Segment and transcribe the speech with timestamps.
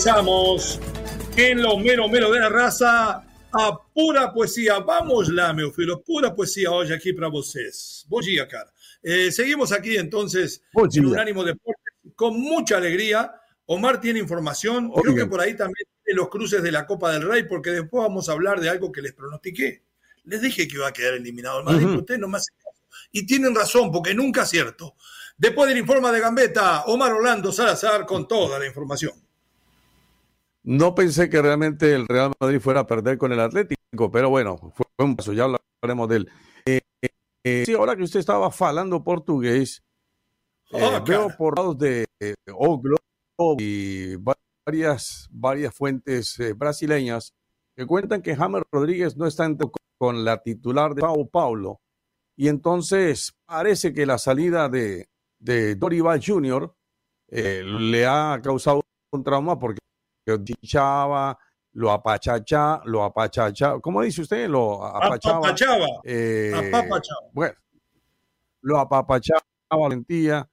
[0.00, 0.80] Estamos
[1.36, 3.22] en lo mero mero de la raza
[3.52, 4.78] a pura poesía.
[4.78, 8.06] Vamos lá, meu filho, pura poesía hoy aquí para vocês.
[8.08, 8.72] Bom dia, cara.
[9.02, 10.62] Eh, seguimos aquí entonces
[10.94, 13.30] en Unánimo Deportes con mucha alegría.
[13.66, 17.28] Omar tiene información, creo que por ahí también tiene los cruces de la Copa del
[17.28, 19.82] Rey, porque después vamos a hablar de algo que les pronostiqué.
[20.24, 22.80] Les dije que iba a quedar eliminado el Madrid, ustedes no me hacen caso.
[23.12, 24.94] Y tienen razón, porque nunca es cierto.
[25.36, 29.12] Después del informe de Gambetta, Omar Orlando Salazar con toda la información.
[30.62, 34.58] No pensé que realmente el Real Madrid fuera a perder con el Atlético, pero bueno,
[34.74, 36.30] fue un paso, ya hablaremos de él.
[36.66, 36.80] Eh,
[37.44, 39.82] eh, sí, ahora que usted estaba falando portugués,
[40.72, 44.16] eh, Oh, veo por lados de eh, O Globo y
[44.66, 47.34] varias, varias fuentes eh, brasileñas
[47.74, 49.58] que cuentan que James Rodríguez no está en
[49.98, 51.80] con la titular de Sao Paulo.
[52.36, 56.74] Y entonces parece que la salida de, de Dorival Jr.
[57.28, 59.79] eh, le ha causado un trauma porque
[60.30, 61.38] lo dichaba,
[61.72, 64.48] lo apachacha, lo apachacha, ¿cómo dice usted?
[64.48, 65.38] Lo apachaba.
[65.38, 65.86] Apapachaba.
[66.04, 67.20] eh, Apapachaba.
[67.32, 67.54] bueno,
[68.62, 70.48] lo apapachaba valentía.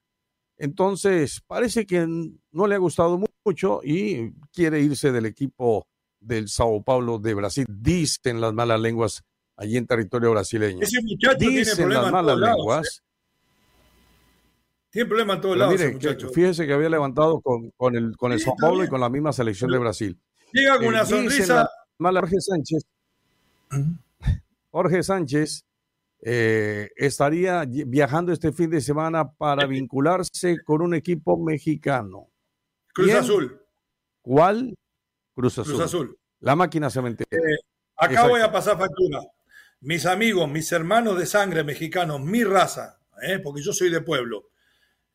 [0.57, 2.05] Entonces, parece que
[2.51, 5.87] no le ha gustado mu- mucho y quiere irse del equipo
[6.19, 7.65] del Sao Paulo de Brasil.
[7.69, 9.23] Dicen las malas lenguas
[9.55, 10.79] allí en territorio brasileño.
[10.81, 13.03] Ese muchacho tiene Dicen problemas las malas lenguas.
[14.87, 14.89] ¿Eh?
[14.91, 16.29] Tiene problemas en todos lados mire, que- muchacho.
[16.29, 19.09] fíjese que había levantado con, con el, con el Sí, Sao Paulo y con la
[19.09, 20.19] misma selección de Brasil.
[20.53, 21.69] Llega con Eh, una sonrisa.
[21.99, 22.83] Jorge Sánchez.
[24.71, 25.63] Jorge Sánchez
[26.21, 32.27] eh, estaría viajando este fin de semana para vincularse con un equipo mexicano.
[32.93, 33.17] Cruz ¿Quién?
[33.19, 33.61] Azul.
[34.21, 34.75] ¿Cuál?
[35.35, 35.73] Cruz Azul.
[35.73, 36.17] Cruz Azul.
[36.39, 37.29] La máquina cementera.
[37.95, 38.29] Acá Exacto.
[38.31, 39.21] voy a pasar factura.
[39.81, 43.39] Mis amigos, mis hermanos de sangre mexicanos, mi raza, ¿eh?
[43.39, 44.49] porque yo soy de pueblo,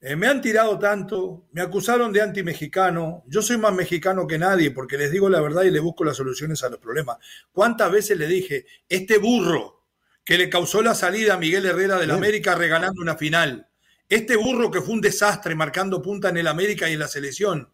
[0.04, 3.22] eh, me han tirado tanto, me acusaron de anti-mexicano.
[3.28, 6.16] Yo soy más mexicano que nadie porque les digo la verdad y les busco las
[6.16, 7.18] soluciones a los problemas.
[7.52, 9.84] ¿Cuántas veces le dije, este burro
[10.24, 12.10] que le causó la salida a Miguel Herrera del.
[12.10, 13.68] América regalando una final,
[14.08, 17.70] este burro que fue un desastre marcando punta en el América y en la selección,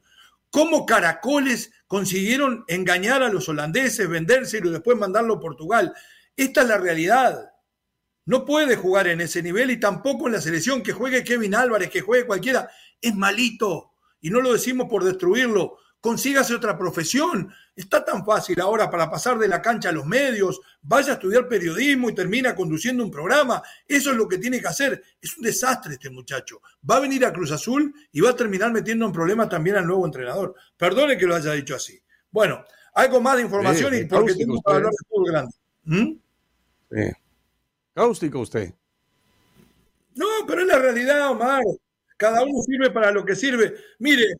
[0.51, 5.95] cómo caracoles consiguieron engañar a los holandeses, vendérselo y después mandarlo a Portugal.
[6.37, 7.53] Esta es la realidad.
[8.29, 11.89] No puede jugar en ese nivel y tampoco en la selección que juegue Kevin Álvarez,
[11.89, 12.69] que juegue cualquiera.
[13.01, 13.93] Es malito.
[14.21, 15.79] Y no lo decimos por destruirlo.
[15.99, 17.51] Consígase otra profesión.
[17.75, 20.61] Está tan fácil ahora para pasar de la cancha a los medios.
[20.83, 23.63] Vaya a estudiar periodismo y termina conduciendo un programa.
[23.87, 25.03] Eso es lo que tiene que hacer.
[25.23, 26.61] Es un desastre este muchacho.
[26.89, 29.87] Va a venir a Cruz Azul y va a terminar metiendo en problemas también al
[29.87, 30.55] nuevo entrenador.
[30.77, 31.99] Perdone que lo haya dicho así.
[32.31, 32.63] Bueno,
[32.93, 34.71] algo más de información Sí, y porque tengo usted.
[34.71, 35.55] hablar de fútbol grande.
[35.85, 36.13] ¿Mm?
[36.93, 37.13] Sí.
[37.99, 38.73] Cáustico usted.
[40.15, 41.65] No, pero es la realidad, Omar.
[42.17, 43.75] Cada uno sirve para lo que sirve.
[43.99, 44.37] Mire,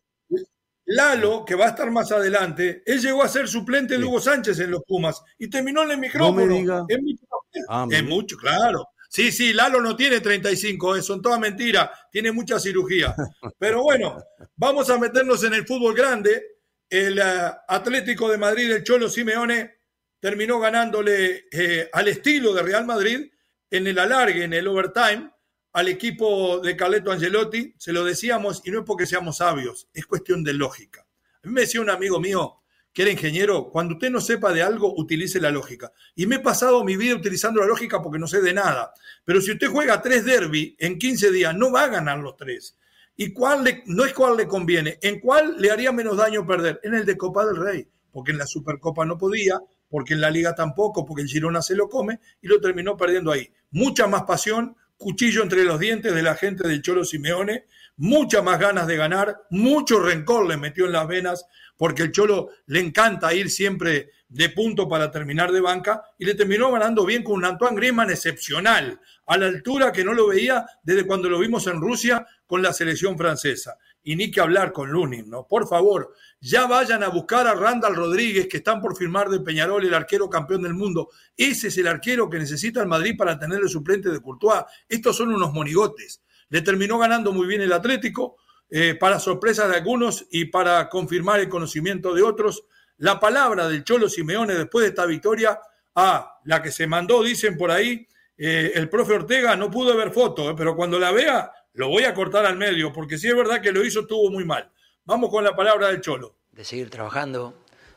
[0.85, 4.05] Lalo, que va a estar más adelante, él llegó a ser suplente de.
[4.05, 6.39] Hugo Sánchez en los Pumas y terminó en el micrófono.
[6.39, 6.85] No me diga.
[6.87, 7.25] Es mucho,
[7.67, 8.87] Ah, es mucho, claro.
[9.09, 13.13] Sí, sí, Lalo no tiene 35, eh, son todas mentiras, tiene mucha cirugía.
[13.59, 14.23] Pero bueno,
[14.55, 16.59] vamos a meternos en el fútbol grande.
[16.89, 19.79] El eh, Atlético de Madrid, el Cholo Simeone,
[20.21, 23.29] terminó ganándole eh, al estilo de Real Madrid
[23.71, 25.31] en el alargue, en el overtime,
[25.73, 27.73] al equipo de Carleto Angelotti.
[27.77, 31.05] Se lo decíamos y no es porque seamos sabios, es cuestión de lógica.
[31.43, 32.55] A mí me decía un amigo mío
[32.91, 35.93] que era ingeniero, cuando usted no sepa de algo, utilice la lógica.
[36.15, 38.91] Y me he pasado mi vida utilizando la lógica porque no sé de nada.
[39.23, 42.75] Pero si usted juega tres derby en 15 días, no va a ganar los tres.
[43.15, 44.97] ¿Y cuál le- no es cuál le conviene?
[45.03, 46.79] ¿En cuál le haría menos daño perder?
[46.83, 50.29] En el de Copa del Rey, porque en la Supercopa no podía, porque en la
[50.29, 53.51] Liga tampoco, porque el Girona se lo come y lo terminó perdiendo ahí.
[53.71, 57.65] Mucha más pasión, cuchillo entre los dientes de la gente del Cholo Simeone,
[57.97, 61.45] muchas más ganas de ganar, mucho rencor le metió en las venas,
[61.77, 66.35] porque el Cholo le encanta ir siempre de punto para terminar de banca y le
[66.35, 70.65] terminó ganando bien con un Antoine Griezmann excepcional, a la altura que no lo veía
[70.83, 73.77] desde cuando lo vimos en Rusia con la selección francesa.
[74.01, 75.45] y ni que hablar con Lunin, ¿no?
[75.45, 79.85] Por favor, ya vayan a buscar a Randall Rodríguez, que están por firmar de Peñarol,
[79.85, 81.09] el arquero campeón del mundo.
[81.35, 84.63] Ese es el arquero que necesita el Madrid para tener el suplente de Courtois.
[84.87, 86.21] Estos son unos monigotes.
[86.49, 88.37] Le terminó ganando muy bien el Atlético,
[88.71, 92.65] eh, para sorpresa de algunos y para confirmar el conocimiento de otros.
[92.97, 95.59] La palabra del Cholo Simeone después de esta victoria,
[95.95, 98.07] a la que se mandó, dicen por ahí,
[98.37, 102.03] eh, el profe Ortega no pudo ver foto, eh, pero cuando la vea lo voy
[102.03, 104.71] a cortar al medio, porque si es verdad que lo hizo, estuvo muy mal.
[105.09, 106.35] Vamos con la palabra del Cholo.
[106.51, 107.55] De seguir trabajando,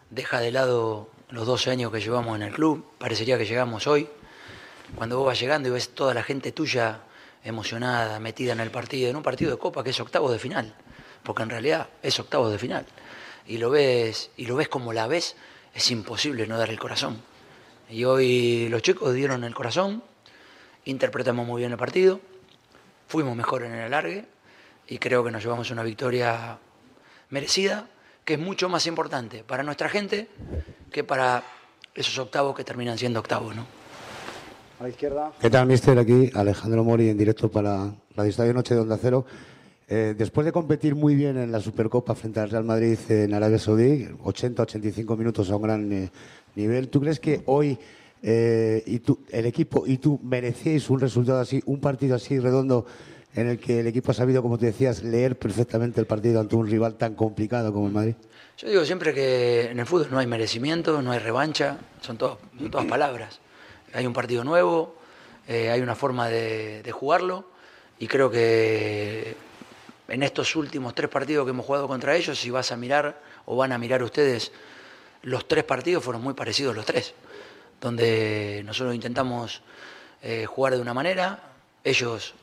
[0.09, 4.09] deja de lado los 12 años que llevamos en el club, parecería que llegamos hoy.
[4.97, 7.01] Cuando vos vas llegando y ves toda la gente tuya
[7.45, 10.75] emocionada, metida en el partido, en un partido de copa que es octavo de final,
[11.23, 12.87] porque en realidad es octavo de final,
[13.47, 15.37] y lo ves, y lo ves como la ves,
[15.75, 17.21] es imposible no dar el corazón.
[17.91, 20.03] Y hoy los chicos dieron el corazón,
[20.87, 22.21] interpretamos muy bien el partido,
[23.07, 24.25] fuimos mejor en el alargue
[24.87, 26.59] y creo que nos llevamos una victoria
[27.33, 27.89] merecida,
[28.25, 30.29] que es mucho más importante para nuestra gente
[30.93, 31.43] que para
[31.95, 33.67] esos octavos que terminan siendo octavos, ¿no?
[34.79, 35.33] A la izquierda.
[35.41, 35.99] ¿Qué tal, mister?
[35.99, 39.25] Aquí Alejandro Mori en directo para la Estadio Noche de Onda Cero.
[39.89, 43.59] Eh, después de competir muy bien en la Supercopa frente al Real Madrid en Arabia
[43.59, 46.11] Saudí, 80-85 minutos a un gran eh,
[46.55, 47.79] nivel, ¿tú crees que hoy
[48.23, 52.87] eh, y tú, el equipo y tú merecéis un resultado así, un partido así redondo
[53.35, 56.57] en el que el equipo ha sabido, como te decías, leer perfectamente el partido ante
[56.57, 58.15] un rival tan complicado como el Madrid?
[58.59, 62.39] Yo digo siempre que en el fútbol no hay merecimiento, no hay revancha, son, todas
[62.89, 63.41] palabras.
[63.95, 64.97] Hay un partido nuevo,
[65.49, 67.47] eh, hay una forma de, de jugarlo
[67.99, 69.37] y creo que
[70.09, 73.57] en estos últimos tres partidos que hemos jugado contra ellos, si vas a mirar o
[73.57, 74.53] van a mirar ustedes,
[75.23, 77.15] los tres partidos fueron muy parecidos los tres
[77.83, 79.61] donde nosotros intentamos
[80.23, 81.41] eh, jugar de una manera,
[81.83, 82.35] ellos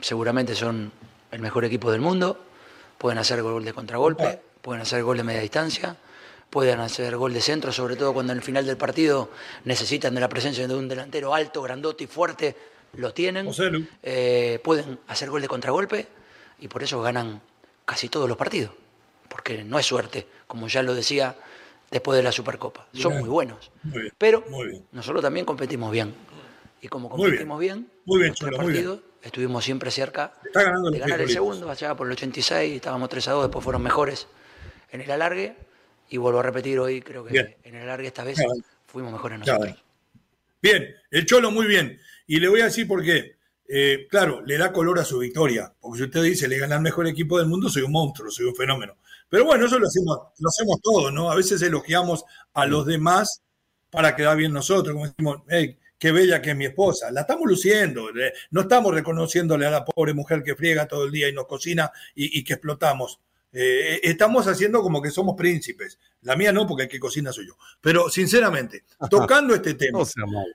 [0.00, 0.92] seguramente son
[1.30, 2.38] el mejor equipo del mundo,
[2.98, 5.96] pueden hacer gol de contragolpe, pueden hacer gol de media distancia,
[6.50, 9.30] pueden hacer gol de centro, sobre todo cuando en el final del partido
[9.64, 12.56] necesitan de la presencia de un delantero alto, grandote y fuerte,
[12.94, 13.50] lo tienen,
[14.02, 16.08] eh, pueden hacer gol de contragolpe
[16.58, 17.40] y por eso ganan
[17.84, 18.72] casi todos los partidos,
[19.28, 21.36] porque no es suerte, como ya lo decía
[21.90, 22.86] después de la Supercopa.
[22.92, 23.70] Son muy buenos.
[24.18, 24.44] Pero
[24.92, 26.14] nosotros también competimos bien.
[26.82, 31.94] Y como competimos bien, muy bien, partidos, estuvimos siempre cerca de ganar el segundo, allá
[31.94, 34.26] por el 86, estábamos 3 a 2, después fueron mejores
[34.90, 35.56] en el alargue.
[36.08, 38.38] Y vuelvo a repetir hoy, creo que en el alargue esta vez
[38.86, 39.76] fuimos mejores nosotros.
[40.60, 41.98] Bien, el Cholo muy bien.
[42.26, 43.36] Y le voy a decir por qué.
[43.68, 45.72] Eh, claro, le da color a su victoria.
[45.80, 48.46] Porque si usted dice, le gana el mejor equipo del mundo, soy un monstruo, soy
[48.46, 48.96] un fenómeno.
[49.28, 51.30] Pero bueno, eso lo hacemos, lo hacemos todos, ¿no?
[51.30, 53.42] A veces elogiamos a los demás
[53.90, 57.12] para quedar bien nosotros, como decimos, hey, qué bella que es mi esposa.
[57.12, 61.12] La estamos luciendo, eh, no estamos reconociéndole a la pobre mujer que friega todo el
[61.12, 63.20] día y nos cocina y, que explotamos.
[63.52, 65.98] Eh, eh, estamos haciendo como que somos príncipes.
[66.22, 67.56] La mía no, porque el que cocina soy yo.
[67.80, 70.00] Pero sinceramente, tocando este tema,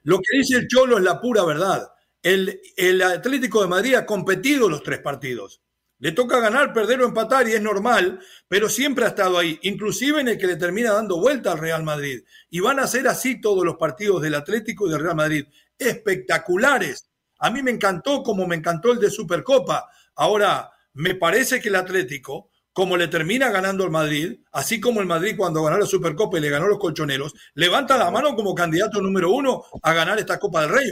[0.03, 1.89] lo que dice el Cholo es la pura verdad.
[2.23, 5.61] El, el Atlético de Madrid ha competido los tres partidos.
[5.99, 10.19] Le toca ganar, perder o empatar y es normal, pero siempre ha estado ahí, inclusive
[10.19, 12.23] en el que le termina dando vuelta al Real Madrid.
[12.49, 15.45] Y van a ser así todos los partidos del Atlético y del Real Madrid.
[15.77, 17.09] Espectaculares.
[17.39, 19.89] A mí me encantó como me encantó el de Supercopa.
[20.15, 25.07] Ahora, me parece que el Atlético, como le termina ganando el Madrid, así como el
[25.07, 29.01] Madrid cuando ganó la Supercopa y le ganó los colchoneros, levanta la mano como candidato
[29.01, 30.89] número uno a ganar esta Copa del Rey.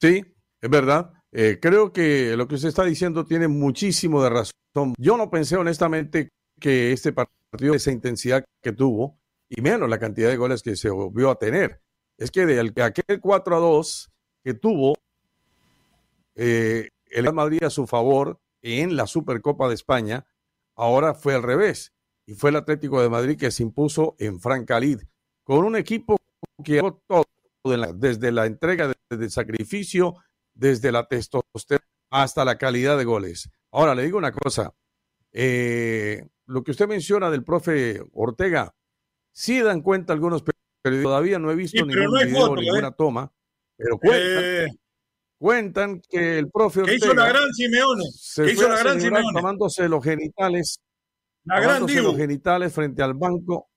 [0.00, 0.24] Sí,
[0.60, 1.17] es verdad.
[1.32, 4.94] Eh, creo que lo que usted está diciendo tiene muchísimo de razón.
[4.98, 9.18] Yo no pensé honestamente que este partido, esa intensidad que tuvo,
[9.48, 11.80] y menos la cantidad de goles que se volvió a tener,
[12.16, 14.10] es que de aquel 4 a 2
[14.44, 14.94] que tuvo
[16.34, 20.26] eh, el Real Madrid a su favor en la Supercopa de España,
[20.76, 21.92] ahora fue al revés.
[22.26, 25.00] Y fue el Atlético de Madrid que se impuso en Francalid,
[25.44, 26.16] con un equipo
[26.62, 26.82] que
[27.94, 30.16] desde la entrega de sacrificio,
[30.58, 33.48] desde la testosterona hasta la calidad de goles.
[33.70, 34.74] Ahora, le digo una cosa,
[35.32, 38.74] eh, lo que usted menciona del profe Ortega,
[39.32, 40.42] sí dan cuenta algunos
[40.80, 42.60] pero todavía no he visto ningún video, ¿eh?
[42.60, 43.32] ninguna toma,
[43.76, 44.66] pero cuentan, eh,
[45.38, 46.96] cuentan que el profe Ortega...
[46.96, 48.04] hizo la gran Simeone?
[48.12, 49.32] Se hizo la gran Simeone?
[49.32, 50.80] Tomándose los genitales,
[51.44, 53.70] la tomándose los genitales frente al banco,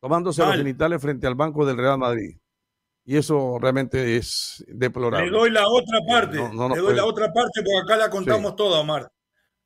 [0.00, 2.36] tomándose los genitales frente al banco del Real Madrid.
[3.04, 5.30] Y eso realmente es deplorable.
[5.30, 8.80] Le doy la otra parte, le doy la otra parte porque acá la contamos toda,
[8.80, 9.10] Omar.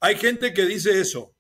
[0.01, 1.35] Hay gente que dice eso,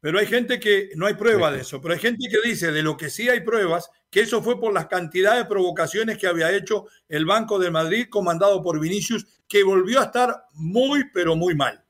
[0.00, 2.82] pero hay gente que no hay prueba de eso, pero hay gente que dice de
[2.82, 6.52] lo que sí hay pruebas, que eso fue por las cantidades de provocaciones que había
[6.52, 11.54] hecho el Banco de Madrid comandado por Vinicius, que volvió a estar muy, pero muy
[11.54, 11.84] mal.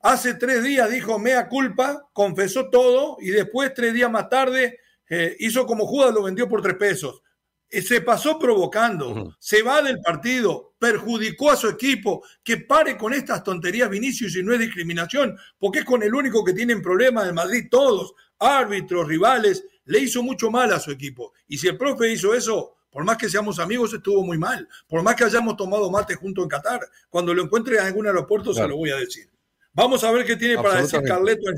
[0.00, 5.36] hace tres días dijo mea culpa, confesó todo y después, tres días más tarde, eh,
[5.38, 7.22] hizo como Judas, lo vendió por tres pesos.
[7.70, 13.12] Eh, se pasó provocando, se va del partido, perjudicó a su equipo, que pare con
[13.12, 17.28] estas tonterías Vinicius y no es discriminación, porque es con el único que tienen problemas
[17.28, 21.32] en Madrid todos, árbitros, rivales, le hizo mucho mal a su equipo.
[21.48, 24.68] Y si el profe hizo eso, por más que seamos amigos, estuvo muy mal.
[24.86, 28.54] Por más que hayamos tomado mate junto en Qatar, cuando lo encuentre en algún aeropuerto
[28.54, 29.28] se lo voy a decir.
[29.72, 31.50] Vamos a ver qué tiene para decir Carleto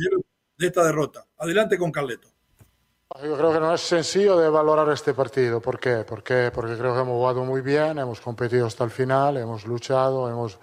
[0.56, 1.26] de esta derrota.
[1.36, 2.35] Adelante con Carleto.
[3.22, 5.60] Yo creo que no es sencillo de valorar este partido.
[5.60, 6.04] ¿Por qué?
[6.06, 10.28] Porque, porque creo que hemos jugado muy bien, hemos competido hasta el final, hemos luchado,
[10.28, 10.58] hemos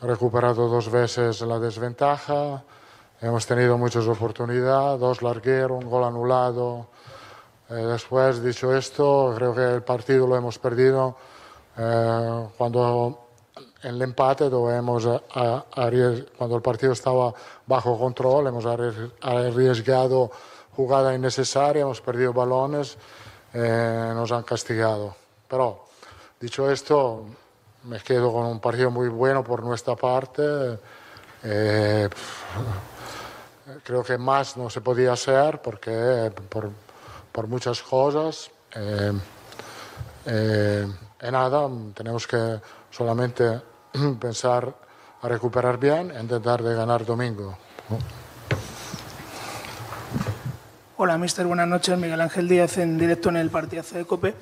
[0.00, 2.64] recuperado dos veces la desventaja,
[3.20, 6.86] hemos tenido muchas oportunidades, dos largueros, un gol anulado.
[7.68, 11.16] Eh, después, dicho esto, creo que el partido lo hemos perdido
[11.76, 13.28] eh, cuando
[13.82, 15.06] en el empate hemos
[16.38, 17.34] cuando el partido estaba
[17.66, 20.30] bajo control, hemos arriesgado
[20.76, 22.96] jugada innecesaria, hemos perdido balones,
[23.52, 25.14] eh, nos han castigado.
[25.48, 25.84] Pero,
[26.40, 27.26] dicho esto,
[27.84, 30.78] me quedo con un partido muy bueno por nuestra parte.
[31.42, 32.08] Eh,
[33.82, 36.70] creo que más no se podía hacer porque por,
[37.30, 38.50] por muchas cosas.
[38.74, 39.12] Eh,
[40.24, 42.60] en nada, tenemos que
[42.90, 43.60] solamente
[44.20, 44.72] pensar
[45.22, 47.56] a recuperar bien e intentar de ganar domingo.
[51.04, 51.44] Hola, mister.
[51.48, 51.98] Buenas noches.
[51.98, 54.36] Miguel Ángel Díaz en directo en el partido de COPE.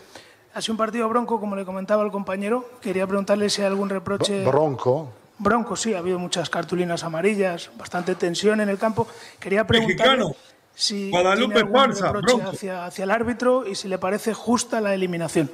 [0.53, 2.69] Ha sido un partido bronco, como le comentaba el compañero.
[2.83, 4.45] Quería preguntarle si hay algún reproche.
[4.45, 5.09] Bronco.
[5.39, 5.95] Bronco, sí.
[5.95, 9.09] Ha habido muchas cartulinas amarillas, bastante tensión en el campo.
[9.39, 10.37] Quería preguntarle
[10.75, 14.93] si Guadalupe tiene algún reproche hacia, hacia el árbitro y si le parece justa la
[14.93, 15.51] eliminación.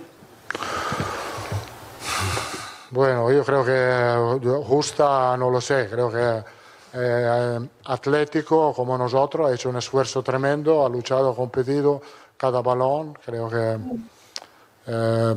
[2.91, 5.89] Bueno, yo creo que justa no lo sé.
[5.89, 6.56] Creo que
[6.99, 12.01] eh, atlético como nosotros, ha hecho un esfuerzo tremendo, ha luchado, ha competido
[12.39, 13.13] cada balón.
[13.23, 13.77] Creo que
[14.87, 15.35] eh,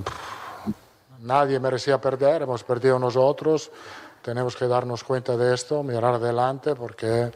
[1.20, 3.72] nadie merecía perder, hemos perdido nosotros.
[4.22, 7.30] Tenemos que darnos cuenta de esto, mirar adelante, porque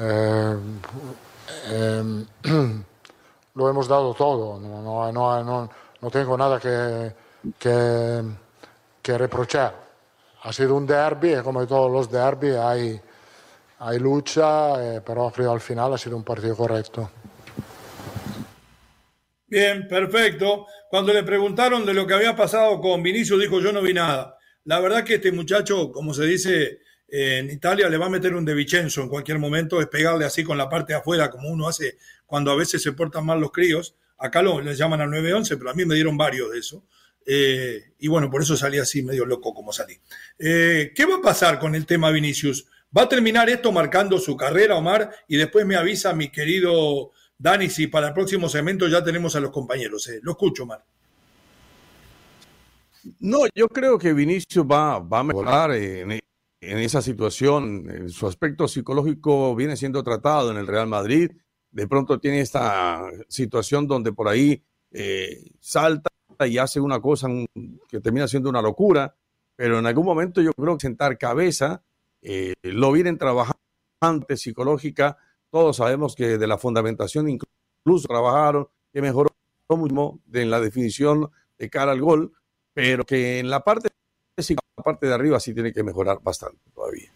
[0.00, 0.56] eh,
[3.54, 4.58] lo hemos dado todo.
[4.58, 7.14] No, no, no tengo nada que,
[7.56, 8.22] que,
[9.00, 9.86] que reprochar.
[10.42, 13.00] Ha sido un derby, como todos los derbis hay
[13.78, 17.10] hay lucha, eh, pero creo al final ha sido un partido correcto.
[19.46, 20.66] Bien, perfecto.
[20.90, 24.36] Cuando le preguntaron de lo que había pasado con Vinicius, dijo yo no vi nada.
[24.64, 28.44] La verdad que este muchacho, como se dice en Italia, le va a meter un
[28.44, 31.66] de Vicenzo en cualquier momento, es pegarle así con la parte de afuera, como uno
[31.66, 33.94] hace cuando a veces se portan mal los críos.
[34.18, 36.84] Acá lo, le llaman al 911, pero a mí me dieron varios de eso.
[37.24, 39.98] Eh, y bueno, por eso salí así medio loco como salí.
[40.38, 42.66] Eh, ¿Qué va a pasar con el tema Vinicius?
[42.96, 47.68] Va a terminar esto marcando su carrera, Omar, y después me avisa mi querido Dani
[47.68, 50.08] si para el próximo segmento ya tenemos a los compañeros.
[50.08, 50.20] Eh.
[50.22, 50.84] Lo escucho, Omar.
[53.20, 58.08] No, yo creo que Vinicius va, va a mejorar en, en, esa situación.
[58.08, 61.30] Su aspecto psicológico viene siendo tratado en el Real Madrid.
[61.70, 66.10] De pronto tiene esta situación donde por ahí eh, salta
[66.46, 67.28] y hace una cosa
[67.88, 69.14] que termina siendo una locura,
[69.56, 71.82] pero en algún momento yo creo que sentar cabeza
[72.22, 73.56] eh, lo vienen trabajando
[74.36, 75.16] psicológica.
[75.50, 79.34] Todos sabemos que de la fundamentación incluso trabajaron, que mejoró
[79.70, 82.32] mucho en la definición de cara al gol,
[82.72, 83.88] pero que en la parte,
[84.36, 87.10] la parte de arriba sí tiene que mejorar bastante todavía.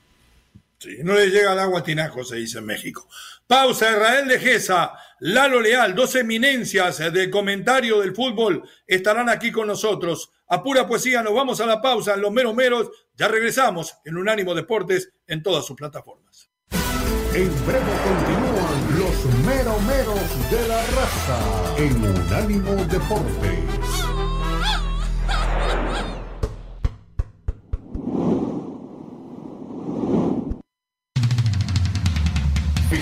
[1.02, 3.08] No le llega el agua tinajo, se dice en México.
[3.46, 9.66] Pausa, Israel de Gesa, Lalo Leal, dos eminencias de comentario del fútbol estarán aquí con
[9.66, 10.30] nosotros.
[10.48, 12.90] A pura poesía, nos vamos a la pausa en los meros meros.
[13.14, 16.50] Ya regresamos en Unánimo Deportes en todas sus plataformas.
[17.34, 24.11] En breve continúan los meros meros de la raza en Unánimo Deportes.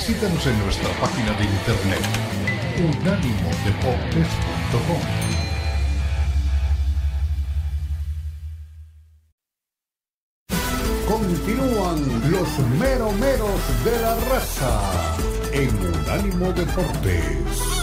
[0.01, 2.01] Visítanos en nuestra página de internet
[2.79, 5.03] unánimodeportes.com.
[11.07, 14.81] Continúan los meromeros de la raza
[15.53, 17.80] en Unánimo Deportes.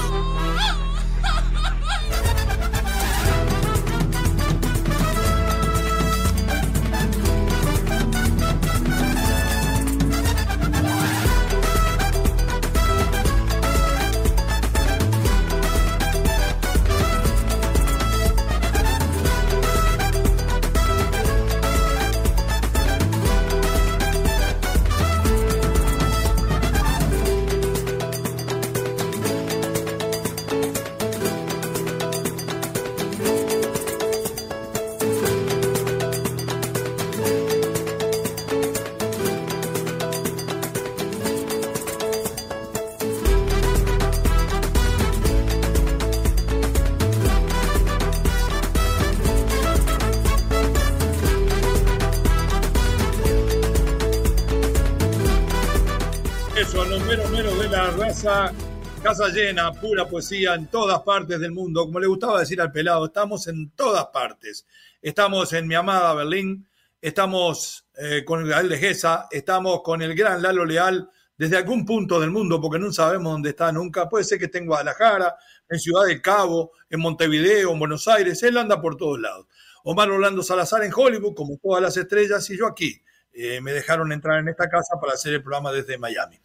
[59.07, 61.85] Casa llena, pura poesía en todas partes del mundo.
[61.85, 64.67] Como le gustaba decir al pelado, estamos en todas partes.
[65.01, 66.67] Estamos en mi amada Berlín,
[67.01, 71.85] estamos eh, con el Gael de Gesa, estamos con el gran Lalo Leal desde algún
[71.85, 74.09] punto del mundo, porque no sabemos dónde está nunca.
[74.09, 75.37] Puede ser que esté en Guadalajara,
[75.69, 78.43] en Ciudad del Cabo, en Montevideo, en Buenos Aires.
[78.43, 79.45] Él anda por todos lados.
[79.85, 84.11] Omar Orlando Salazar en Hollywood, como todas las estrellas, y yo aquí eh, me dejaron
[84.11, 86.41] entrar en esta casa para hacer el programa desde Miami.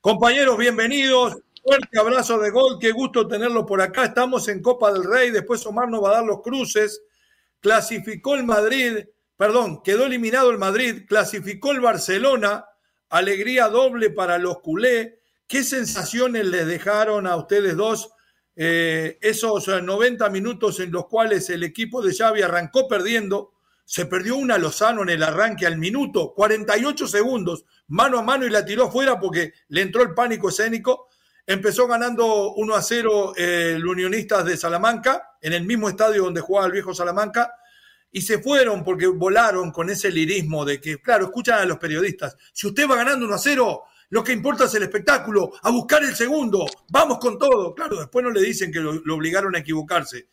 [0.00, 1.36] Compañeros, bienvenidos.
[1.62, 4.04] Fuerte abrazo de gol, qué gusto tenerlos por acá.
[4.04, 7.02] Estamos en Copa del Rey, después Omar nos va a dar los cruces.
[7.60, 9.04] Clasificó el Madrid,
[9.36, 12.64] perdón, quedó eliminado el Madrid, clasificó el Barcelona,
[13.10, 15.12] alegría doble para los culés.
[15.46, 18.10] ¿Qué sensaciones les dejaron a ustedes dos
[18.56, 23.52] eh, esos 90 minutos en los cuales el equipo de Xavi arrancó perdiendo?
[23.90, 28.48] se perdió una Lozano en el arranque al minuto, 48 segundos, mano a mano y
[28.48, 31.08] la tiró fuera porque le entró el pánico escénico.
[31.46, 36.40] Empezó ganando 1 a 0 eh, el Unionistas de Salamanca, en el mismo estadio donde
[36.40, 37.52] jugaba el viejo Salamanca,
[38.12, 42.36] y se fueron porque volaron con ese lirismo de que, claro, escuchan a los periodistas,
[42.52, 46.02] si usted va ganando 1 a 0, lo que importa es el espectáculo, a buscar
[46.02, 47.74] el segundo, vamos con todo.
[47.74, 50.28] Claro, después no le dicen que lo obligaron a equivocarse.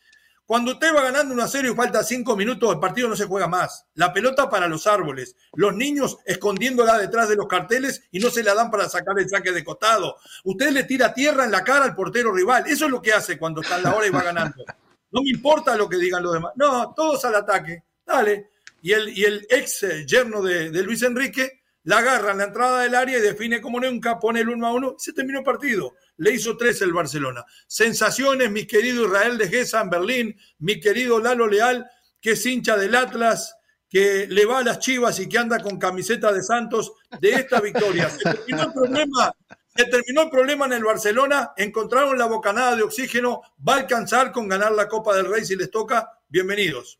[0.48, 3.46] Cuando usted va ganando una serie y falta cinco minutos, el partido no se juega
[3.46, 3.84] más.
[3.92, 5.36] La pelota para los árboles.
[5.52, 9.28] Los niños escondiéndola detrás de los carteles y no se la dan para sacar el
[9.28, 10.16] saque de costado.
[10.44, 12.64] Usted le tira tierra en la cara al portero rival.
[12.66, 14.64] Eso es lo que hace cuando está en la hora y va ganando.
[15.10, 16.52] No me importa lo que digan los demás.
[16.56, 17.84] No, todos al ataque.
[18.06, 18.48] Dale.
[18.80, 22.82] Y el, y el ex yerno de, de Luis Enrique la agarra en la entrada
[22.82, 25.44] del área y define como nunca, pone el 1 a 1 y se terminó el
[25.44, 27.44] partido le hizo tres el Barcelona.
[27.66, 31.88] Sensaciones, mi querido Israel de Gesa en Berlín, mi querido Lalo Leal,
[32.20, 33.56] que es hincha del Atlas,
[33.88, 37.60] que le va a las chivas y que anda con camiseta de Santos de esta
[37.60, 38.10] victoria.
[38.10, 44.32] Se terminó el problema en el Barcelona, encontraron la bocanada de oxígeno, va a alcanzar
[44.32, 46.10] con ganar la Copa del Rey si les toca.
[46.28, 46.98] Bienvenidos.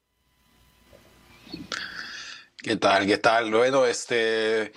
[2.61, 3.07] ¿Qué tal?
[3.07, 3.53] ¿Qué tal?
[3.53, 4.73] Bueno, este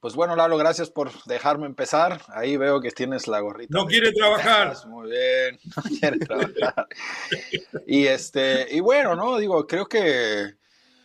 [0.00, 2.20] pues bueno, Lalo, gracias por dejarme empezar.
[2.34, 3.78] Ahí veo que tienes la gorrita.
[3.78, 4.74] No quiere trabajar.
[4.88, 6.88] Muy bien, no quiere trabajar.
[7.86, 10.56] y este, y bueno, no, digo, creo que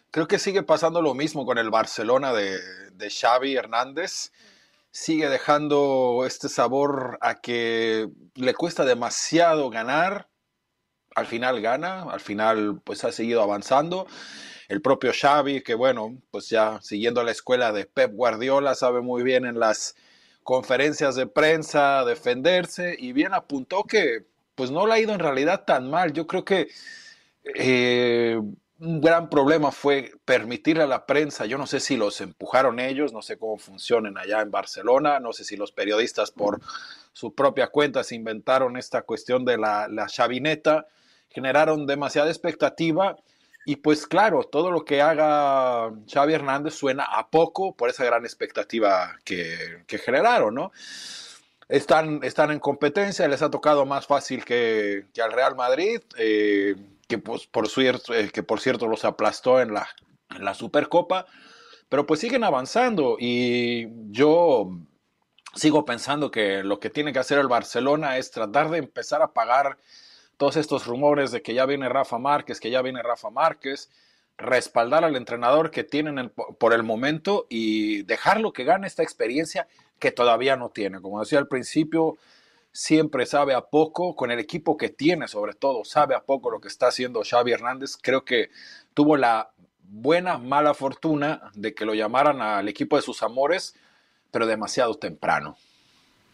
[0.09, 2.57] creo que sigue pasando lo mismo con el Barcelona de,
[2.93, 4.31] de Xavi Hernández.
[4.89, 10.29] Sigue dejando este sabor a que le cuesta demasiado ganar.
[11.13, 14.07] Al final gana, al final pues ha seguido avanzando
[14.67, 19.23] el propio Xavi, que bueno, pues ya siguiendo la escuela de Pep Guardiola, sabe muy
[19.23, 19.95] bien en las
[20.43, 24.25] conferencias de prensa defenderse y bien apuntó que
[24.55, 26.13] pues no le ha ido en realidad tan mal.
[26.13, 26.67] Yo creo que
[27.55, 28.39] eh,
[28.79, 33.13] un gran problema fue permitirle a la prensa, yo no sé si los empujaron ellos,
[33.13, 36.59] no sé cómo funcionen allá en Barcelona, no sé si los periodistas por
[37.13, 40.87] su propia cuenta se inventaron esta cuestión de la, la chavineta,
[41.29, 43.17] generaron demasiada expectativa
[43.67, 48.23] y pues claro, todo lo que haga Xavi Hernández suena a poco por esa gran
[48.23, 50.71] expectativa que, generaron, ¿no?
[51.67, 56.77] Están, están en competencia, les ha tocado más fácil que, al Real Madrid, eh,
[57.09, 59.85] que, pues, por cierto, eh, que por cierto los aplastó en la,
[60.29, 61.25] en la Supercopa,
[61.89, 64.79] pero pues siguen avanzando y yo
[65.55, 69.33] sigo pensando que lo que tiene que hacer el Barcelona es tratar de empezar a
[69.33, 69.77] pagar
[70.37, 73.89] todos estos rumores de que ya viene Rafa Márquez, que ya viene Rafa Márquez,
[74.37, 79.67] respaldar al entrenador que tienen por el momento y dejarlo que gane esta experiencia
[79.99, 81.01] que todavía no tiene.
[81.01, 82.17] Como decía al principio,
[82.71, 86.61] siempre sabe a poco, con el equipo que tiene sobre todo, sabe a poco lo
[86.61, 87.97] que está haciendo Xavi Hernández.
[87.99, 88.51] Creo que
[88.93, 89.49] tuvo la
[89.89, 93.75] buena, mala fortuna de que lo llamaran al equipo de sus amores,
[94.29, 95.57] pero demasiado temprano.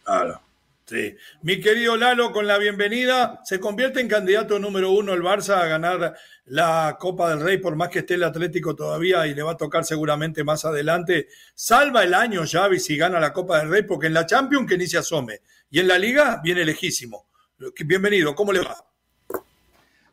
[0.04, 0.43] Claro.
[0.86, 1.16] Sí.
[1.40, 5.66] Mi querido Lalo, con la bienvenida, se convierte en candidato número uno el Barça a
[5.66, 9.52] ganar la Copa del Rey, por más que esté el Atlético todavía y le va
[9.52, 11.28] a tocar seguramente más adelante.
[11.54, 14.76] Salva el año Xavi si gana la Copa del Rey, porque en la Champions que
[14.76, 15.40] ni se asome.
[15.70, 17.28] Y en la Liga viene lejísimo.
[17.86, 18.76] Bienvenido, ¿cómo le va?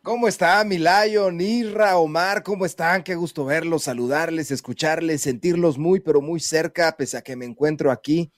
[0.01, 2.43] ¿Cómo está Milayo, Nirra, Omar?
[2.43, 3.03] ¿Cómo están?
[3.03, 7.91] Qué gusto verlos, saludarles, escucharles, sentirlos muy, pero muy cerca, pese a que me encuentro
[7.91, 8.31] aquí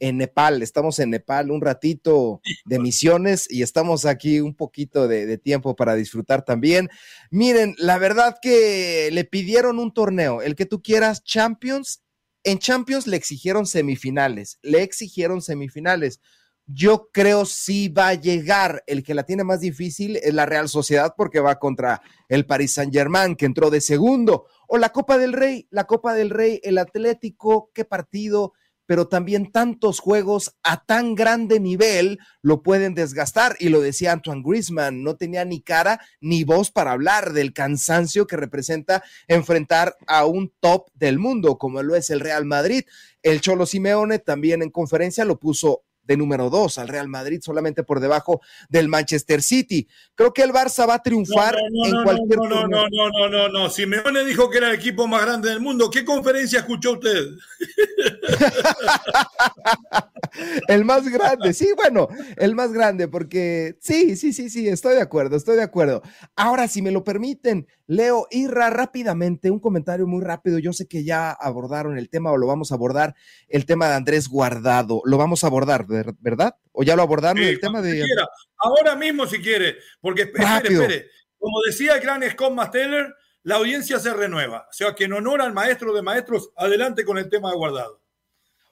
[0.00, 0.62] en Nepal.
[0.62, 5.94] Estamos en Nepal un ratito de misiones y estamos aquí un poquito de, tiempo para
[5.94, 6.88] disfrutar también.
[7.30, 12.02] Miren, la verdad que le pidieron un torneo, el que tú quieras, Champions.
[12.42, 16.20] En Champions le exigieron semifinales, le exigieron semifinales.
[16.66, 18.82] Yo creo sí va a llegar.
[18.86, 22.74] El que la tiene más difícil es la Real Sociedad porque va contra el Paris
[22.74, 24.46] Saint Germain que entró de segundo.
[24.68, 28.54] O la Copa del Rey, la Copa del Rey, el Atlético, qué partido
[28.90, 33.54] pero también tantos juegos a tan grande nivel lo pueden desgastar.
[33.60, 38.26] Y lo decía Antoine Griezmann, no tenía ni cara ni voz para hablar del cansancio
[38.26, 42.82] que representa enfrentar a un top del mundo, como lo es el Real Madrid.
[43.22, 47.82] El Cholo Simeone también en conferencia lo puso de número dos al Real Madrid, solamente
[47.82, 49.88] por debajo del Manchester City.
[50.14, 53.48] Creo que el Barça va a triunfar en cualquier no, no, no, no, no, no,
[53.48, 53.70] no.
[53.70, 55.90] Simeone dijo que era el equipo más grande del mundo.
[55.90, 57.26] ¿Qué conferencia escuchó usted?
[60.68, 65.02] el más grande, sí, bueno, el más grande, porque sí, sí, sí, sí, estoy de
[65.02, 66.02] acuerdo, estoy de acuerdo.
[66.36, 70.60] Ahora, si me lo permiten, Leo Irra rápidamente, un comentario muy rápido.
[70.60, 73.16] Yo sé que ya abordaron el tema o lo vamos a abordar,
[73.48, 75.02] el tema de Andrés Guardado.
[75.04, 75.86] Lo vamos a abordar,
[76.20, 76.54] ¿verdad?
[76.70, 78.06] ¿O ya lo abordaron el tema de...
[78.58, 81.06] Ahora mismo si quiere, porque espere, espere.
[81.36, 84.68] Como decía el gran Scott Masteller, la audiencia se renueva.
[84.70, 88.00] O sea, que en honor al maestro de maestros, adelante con el tema de Guardado.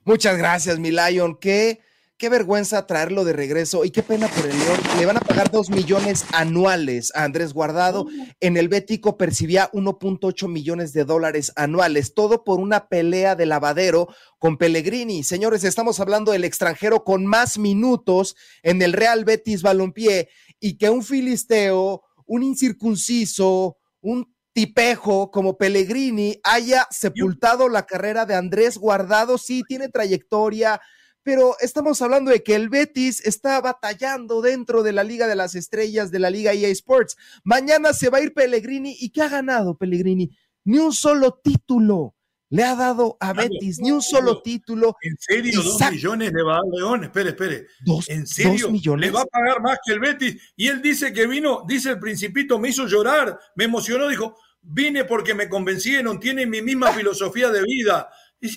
[0.04, 1.36] Muchas gracias, mi Lion.
[1.40, 1.80] Qué,
[2.18, 4.80] qué vergüenza traerlo de regreso y qué pena por el León.
[4.98, 8.06] Le van a pagar dos millones anuales a Andrés Guardado.
[8.40, 14.08] En el Bético percibía 1.8 millones de dólares anuales, todo por una pelea de lavadero
[14.38, 15.22] con Pellegrini.
[15.22, 20.28] Señores, estamos hablando del extranjero con más minutos en el Real Betis Balompié
[20.58, 28.34] y que un filisteo, un incircunciso, un tipejo como Pellegrini haya sepultado la carrera de
[28.34, 29.38] Andrés Guardado.
[29.38, 30.80] Sí, tiene trayectoria,
[31.28, 35.54] pero estamos hablando de que el Betis está batallando dentro de la Liga de las
[35.54, 37.18] Estrellas de la Liga EA Sports.
[37.44, 38.96] Mañana se va a ir Pellegrini.
[38.98, 40.30] ¿Y qué ha ganado Pellegrini?
[40.64, 42.14] Ni un solo título
[42.48, 44.96] le ha dado a Betis, ni un solo título.
[45.02, 45.62] ¿En serio?
[45.62, 47.04] ¿Dos millones le va a dar León?
[47.04, 47.66] Espere, espere.
[48.06, 48.70] ¿En serio?
[48.70, 49.06] millones?
[49.06, 50.54] Le va a pagar más que el Betis.
[50.56, 55.04] Y él dice que vino, dice el Principito, me hizo llorar, me emocionó, dijo, vine
[55.04, 58.08] porque me convencieron, tienen mi misma filosofía de vida.
[58.40, 58.48] Y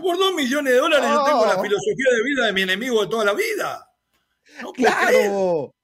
[0.00, 3.08] por dos millones de dólares yo tengo la filosofía de vida de mi enemigo de
[3.08, 3.86] toda la vida.
[4.74, 5.74] claro,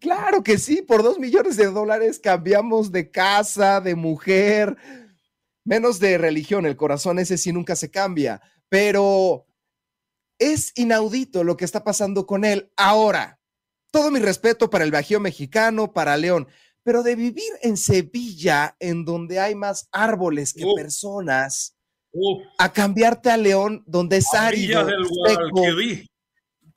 [0.00, 4.76] claro que sí, por dos millones de dólares cambiamos de casa, de mujer,
[5.64, 9.46] menos de religión, el corazón ese sí nunca se cambia, pero
[10.38, 13.40] es inaudito lo que está pasando con él ahora.
[13.90, 16.48] Todo mi respeto para el Bajío mexicano, para León,
[16.82, 21.75] pero de vivir en Sevilla, en donde hay más árboles que personas,
[22.58, 24.84] a cambiarte a León, donde es árido.
[24.84, 26.06] Del Guadalquivir,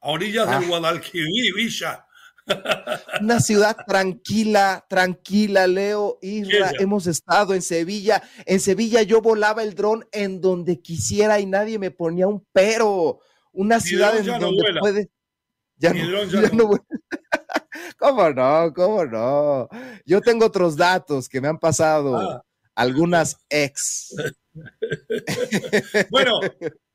[0.02, 0.68] a orillas del ah.
[0.68, 2.06] Guadalquivir, Villa.
[3.22, 8.24] Una ciudad tranquila, tranquila, Leo, Isra, hemos estado en Sevilla.
[8.46, 13.20] En Sevilla yo volaba el dron en donde quisiera y nadie me ponía un pero.
[13.52, 15.10] Una ciudad en donde.
[15.78, 16.72] Ya no,
[17.98, 18.74] ¿Cómo no?
[18.74, 19.70] ¿Cómo no?
[20.06, 22.44] Yo tengo otros datos que me han pasado ah.
[22.80, 24.16] Algunas ex.
[26.10, 26.40] bueno,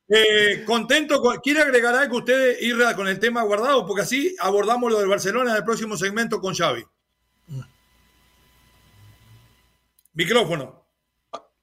[0.08, 1.22] eh, contento.
[1.42, 3.86] ¿Quiere agregar algo usted, Irra, con el tema guardado?
[3.86, 6.84] Porque así abordamos lo del Barcelona en el próximo segmento con Xavi.
[10.14, 10.86] Micrófono.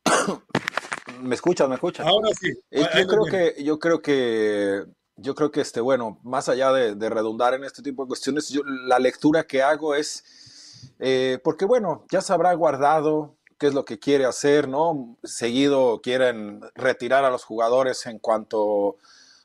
[1.22, 1.68] ¿Me escuchas?
[1.68, 2.06] ¿Me escuchas?
[2.06, 2.50] Ahora sí.
[2.70, 4.86] Eh, yo creo que, yo creo que
[5.18, 8.54] yo creo que, este, bueno, más allá de, redundar en este tipo de cuestiones,
[8.86, 13.86] la lectura que hago es, eh, porque bueno, ya se habrá guardado qué es lo
[13.86, 15.18] que quiere hacer, ¿no?
[15.24, 18.98] Seguido quieren retirar a los jugadores en cuanto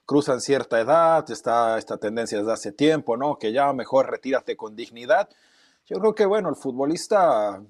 [0.06, 3.38] cruzan cierta edad, está esta tendencia desde hace tiempo, ¿no?
[3.38, 5.28] Que ya mejor retírate con dignidad.
[5.84, 7.62] Yo creo que, bueno, el futbolista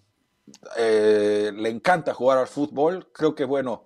[0.77, 3.85] eh, le encanta jugar al fútbol, creo que, bueno,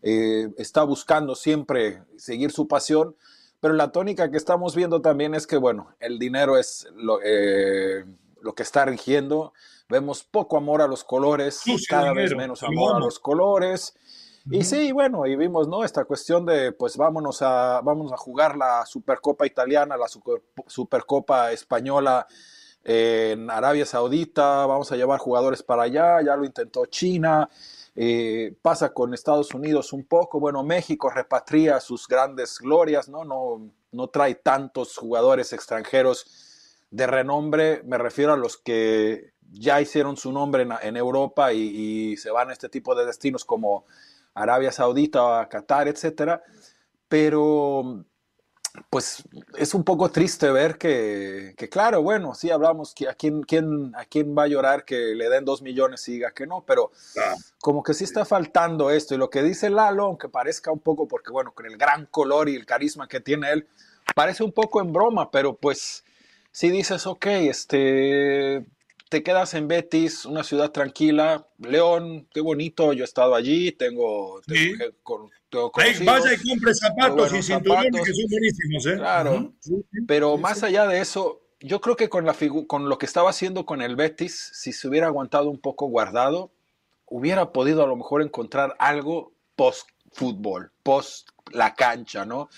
[0.00, 3.16] eh, está buscando siempre seguir su pasión,
[3.60, 8.06] pero la tónica que estamos viendo también es que, bueno, el dinero es lo, eh,
[8.40, 9.52] lo que está rigiendo.
[9.88, 13.94] Vemos poco amor a los colores, cada vez menos amor a los colores.
[14.50, 15.84] Y sí, bueno, y vimos, ¿no?
[15.84, 20.06] Esta cuestión de, pues vámonos a, vamos a jugar la Supercopa Italiana, la
[20.66, 22.26] Supercopa Española
[22.84, 27.48] en Arabia Saudita, vamos a llevar jugadores para allá, ya lo intentó China,
[27.94, 33.24] eh, pasa con Estados Unidos un poco, bueno, México repatria sus grandes glorias, ¿no?
[33.24, 40.16] No, no trae tantos jugadores extranjeros de renombre, me refiero a los que ya hicieron
[40.16, 43.84] su nombre en, Europa y, y, se van a este tipo de destinos como
[44.34, 46.42] Arabia Saudita, Qatar, etcétera,
[47.08, 48.04] pero
[48.90, 49.22] pues
[49.56, 54.04] es un poco triste ver que, claro, bueno, sí hablamos, que a quién, quién, a
[54.04, 56.90] quién va a llorar que le den dos millones y diga que no, pero
[57.60, 59.14] como que sí está faltando esto.
[59.14, 62.48] Y lo que dice Lalo, aunque parezca un poco, porque bueno, con el gran color
[62.48, 63.68] y el carisma que tiene él,
[64.14, 66.04] parece un poco en broma, pero pues
[66.50, 68.66] si dices, ok, este,
[69.08, 71.46] te quedas en Betis, una ciudad tranquila.
[71.58, 75.30] León, qué bonito, yo he estado allí, tengo, tengo,
[76.04, 78.96] vaya y compre zapatos y cinturones que son buenísimos, ¿eh?
[78.96, 79.54] Claro,
[80.06, 83.66] pero más allá de eso, yo creo que con, la con lo que estaba haciendo
[83.66, 86.52] con el Betis, si se hubiera aguantado un poco guardado,
[87.06, 92.48] hubiera podido a lo mejor encontrar algo post fútbol, post la cancha, ¿no?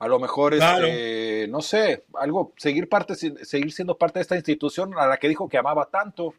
[0.00, 4.94] A lo mejor, este, no sé, algo, seguir, parte, seguir siendo parte de esta institución
[4.98, 6.34] a la que dijo que amaba tanto.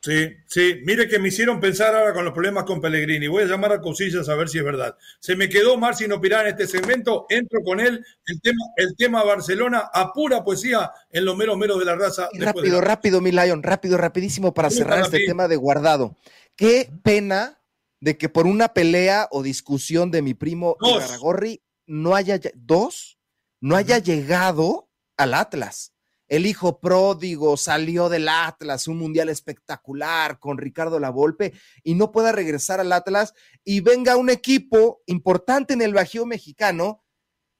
[0.00, 3.26] Sí, sí, mire que me hicieron pensar ahora con los problemas con Pellegrini.
[3.26, 4.98] Voy a llamar a Cosillas a ver si es verdad.
[5.18, 8.04] Se me quedó Marcino Pirán en este segmento, entro con él.
[8.26, 12.28] El tema, el tema Barcelona, a pura poesía en los meros meros de la raza.
[12.38, 16.18] Rápido, rápido, mi Lion, rápido, rapidísimo para cerrar este tema de guardado.
[16.54, 17.62] Qué pena
[18.00, 23.18] de que por una pelea o discusión de mi primo Garagorri no haya dos,
[23.60, 25.94] no haya llegado al Atlas.
[26.26, 32.32] El hijo pródigo salió del Atlas, un mundial espectacular con Ricardo Lavolpe y no pueda
[32.32, 37.03] regresar al Atlas y venga un equipo importante en el Bajío mexicano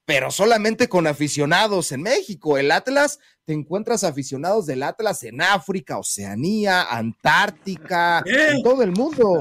[0.06, 2.58] pero solamente con aficionados en México.
[2.58, 9.40] El Atlas, te encuentras aficionados del Atlas en África, Oceanía, Antártica, en todo el mundo.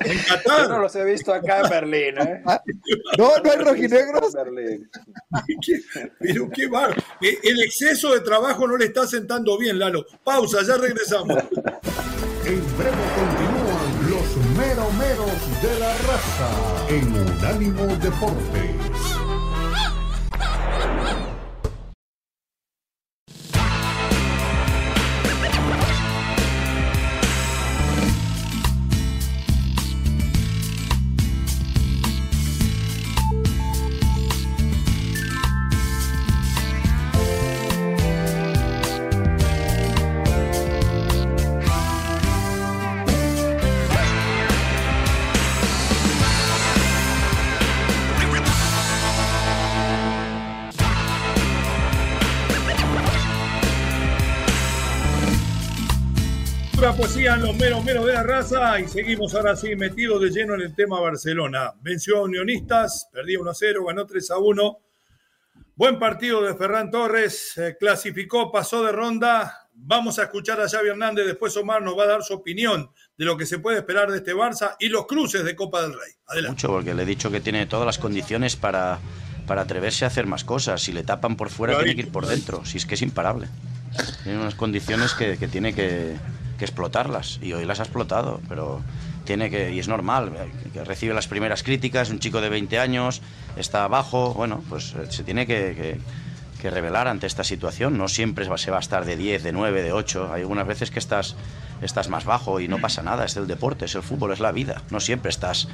[0.00, 0.62] En Qatar.
[0.62, 2.42] Yo no los he visto acá en Berlín, ¿eh?
[2.46, 2.62] Ah,
[3.18, 4.34] no, no hay rojinegros.
[6.18, 6.96] Pero qué bar.
[7.20, 10.04] Eh, el exceso de trabajo no le está sentando bien, Lalo.
[10.24, 11.36] Pausa, ya regresamos.
[12.44, 19.29] En breve continúan los meromeros de la raza en Unánimo Deportes.
[57.00, 60.54] Poesía en los meros meros de la raza y seguimos ahora sí metidos de lleno
[60.54, 61.72] en el tema Barcelona.
[61.80, 64.78] Venció a Unionistas, perdió 1 a 0, ganó 3 a 1.
[65.76, 69.70] Buen partido de Ferran Torres, clasificó, pasó de ronda.
[69.72, 73.24] Vamos a escuchar a Xavi Hernández, después Omar nos va a dar su opinión de
[73.24, 76.12] lo que se puede esperar de este Barça y los cruces de Copa del Rey.
[76.26, 76.52] Adelante.
[76.52, 78.98] Mucho, porque le he dicho que tiene todas las condiciones para,
[79.46, 80.82] para atreverse a hacer más cosas.
[80.82, 82.62] Si le tapan por fuera, tiene que ir por dentro.
[82.66, 83.48] Si es que es imparable.
[84.22, 86.14] Tiene unas condiciones que, que tiene que,
[86.60, 88.82] que explotarlas y hoy las ha explotado, pero
[89.24, 90.30] tiene que, y es normal,
[90.74, 93.22] que recibe las primeras críticas, un chico de 20 años,
[93.56, 95.98] está abajo, bueno, pues eh, se tiene que,
[96.60, 99.82] que, revelar ante esta situación, no siempre se va a estar de 10, de 9,
[99.82, 101.34] de 8, hay algunas veces que estás,
[101.80, 104.52] estás más bajo y no pasa nada, es el deporte, es el fútbol, es la
[104.52, 105.66] vida, no siempre estás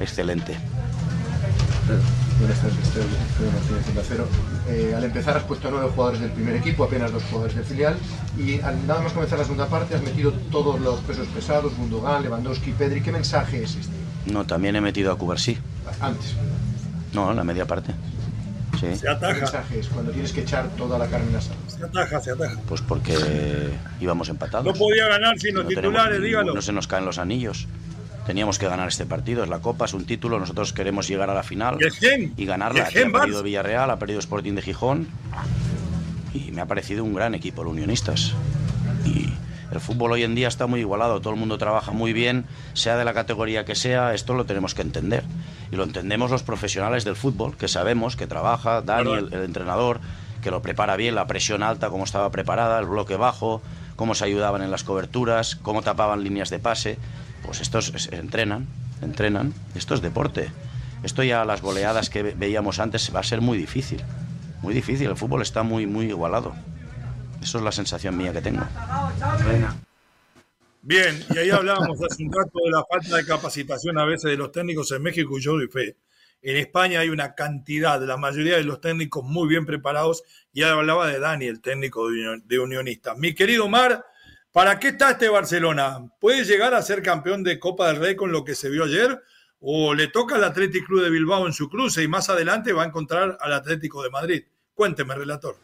[0.00, 0.56] excelente.
[2.38, 2.76] Buenas tardes,
[3.90, 4.28] Martínez
[4.68, 7.96] eh, al empezar has puesto nueve jugadores del primer equipo, apenas dos jugadores del filial,
[8.38, 12.22] y al nada más comenzar la segunda parte has metido todos los pesos pesados, Gundogan,
[12.22, 13.02] Lewandowski, Pedri.
[13.02, 13.92] ¿Qué mensaje es este?
[14.26, 15.58] No, también he metido a Cubarsí.
[16.00, 16.34] Antes.
[17.12, 17.92] No, en la media parte.
[18.80, 18.96] Sí.
[18.96, 19.34] Se ataja.
[19.34, 21.56] ¿Qué mensaje es cuando tienes que echar toda la carne en la sala?
[21.68, 22.56] Se ataja, se ataja.
[22.68, 23.14] Pues porque
[24.00, 24.66] íbamos empatados.
[24.66, 26.54] No podía ganar sin los titulares, dígalo.
[26.54, 27.66] No se nos caen los anillos.
[28.26, 31.34] Teníamos que ganar este partido, es la Copa, es un título, nosotros queremos llegar a
[31.34, 31.78] la final
[32.36, 32.84] y, ganarla.
[32.84, 35.08] ha perdido Villarreal, ha perdido Sporting de Gijón
[36.32, 38.34] y me ha parecido un gran equipo, los unionistas.
[39.04, 39.28] Y
[39.72, 42.96] el fútbol hoy en día está muy igualado, todo el mundo trabaja muy bien, sea
[42.96, 45.24] de la categoría que sea, esto lo tenemos que entender.
[45.72, 50.00] Y lo entendemos los profesionales del fútbol, que sabemos que trabaja, Dani, el, el entrenador,
[50.42, 53.62] que lo prepara bien, la presión alta, cómo estaba preparada, el bloque bajo,
[53.96, 56.98] cómo se ayudaban en las coberturas, cómo tapaban líneas de pase
[57.44, 58.66] pues estos entrenan,
[59.00, 60.50] entrenan, esto es deporte.
[61.02, 64.02] Esto ya las goleadas que veíamos antes va a ser muy difícil,
[64.62, 66.54] muy difícil, el fútbol está muy, muy igualado.
[67.42, 68.62] Eso es la sensación mía que tengo.
[70.80, 74.36] Bien, y ahí hablábamos hace un rato de la falta de capacitación a veces de
[74.36, 75.96] los técnicos en México y yo doy fe.
[76.40, 80.24] En España hay una cantidad, la mayoría de los técnicos muy bien preparados.
[80.52, 83.14] Ya hablaba de Dani, el técnico de Unionista.
[83.14, 84.04] Mi querido Mar,
[84.52, 86.12] ¿Para qué está este Barcelona?
[86.20, 89.18] ¿Puede llegar a ser campeón de Copa del Rey con lo que se vio ayer?
[89.60, 92.82] ¿O le toca al Atlético Club de Bilbao en su cruce y más adelante va
[92.82, 94.42] a encontrar al Atlético de Madrid?
[94.74, 95.56] Cuénteme, relator.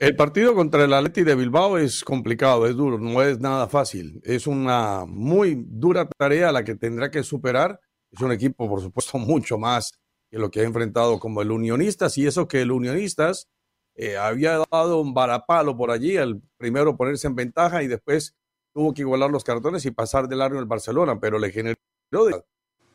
[0.00, 4.20] El partido contra el Atlético de Bilbao es complicado, es duro, no es nada fácil.
[4.24, 7.78] Es una muy dura tarea la que tendrá que superar.
[8.10, 9.92] Es un equipo, por supuesto, mucho más
[10.28, 13.46] que lo que ha enfrentado como el Unionistas y eso que el Unionistas
[13.94, 18.36] eh, había dado un varapalo por allí, el primero ponerse en ventaja y después
[18.72, 21.76] tuvo que igualar los cartones y pasar de largo el Barcelona, pero le generó...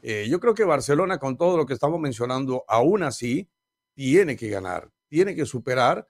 [0.04, 3.50] Eh, yo creo que Barcelona, con todo lo que estamos mencionando, aún así,
[3.96, 6.08] tiene que ganar, tiene que superar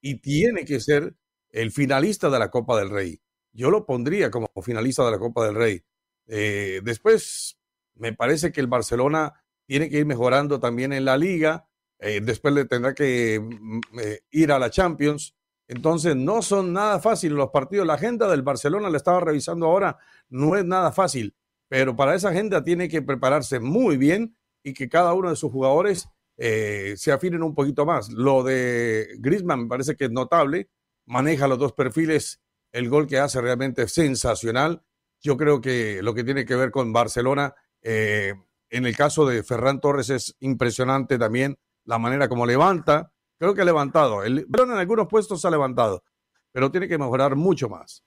[0.00, 1.16] y tiene que ser
[1.50, 3.20] el finalista de la Copa del Rey.
[3.52, 5.82] Yo lo pondría como finalista de la Copa del Rey.
[6.26, 7.58] Eh, después,
[7.94, 11.68] me parece que el Barcelona tiene que ir mejorando también en la liga.
[12.00, 15.34] Eh, después le tendrá que mm, eh, ir a la Champions.
[15.68, 17.86] Entonces, no son nada fáciles los partidos.
[17.86, 21.34] La agenda del Barcelona, la estaba revisando ahora, no es nada fácil.
[21.68, 25.52] Pero para esa agenda tiene que prepararse muy bien y que cada uno de sus
[25.52, 28.08] jugadores se afinen un poquito más.
[28.08, 30.70] Lo de Griezmann me parece que es notable.
[31.04, 32.40] Maneja los dos perfiles
[32.72, 34.82] el gol que hace realmente es sensacional.
[35.20, 38.34] Yo creo que lo que tiene que ver con Barcelona, eh,
[38.70, 41.58] en el caso de Ferran Torres es impresionante también
[41.90, 43.10] la manera como levanta.
[43.36, 44.22] Creo que ha levantado.
[44.22, 46.04] El en algunos puestos ha levantado,
[46.52, 48.04] pero tiene que mejorar mucho más.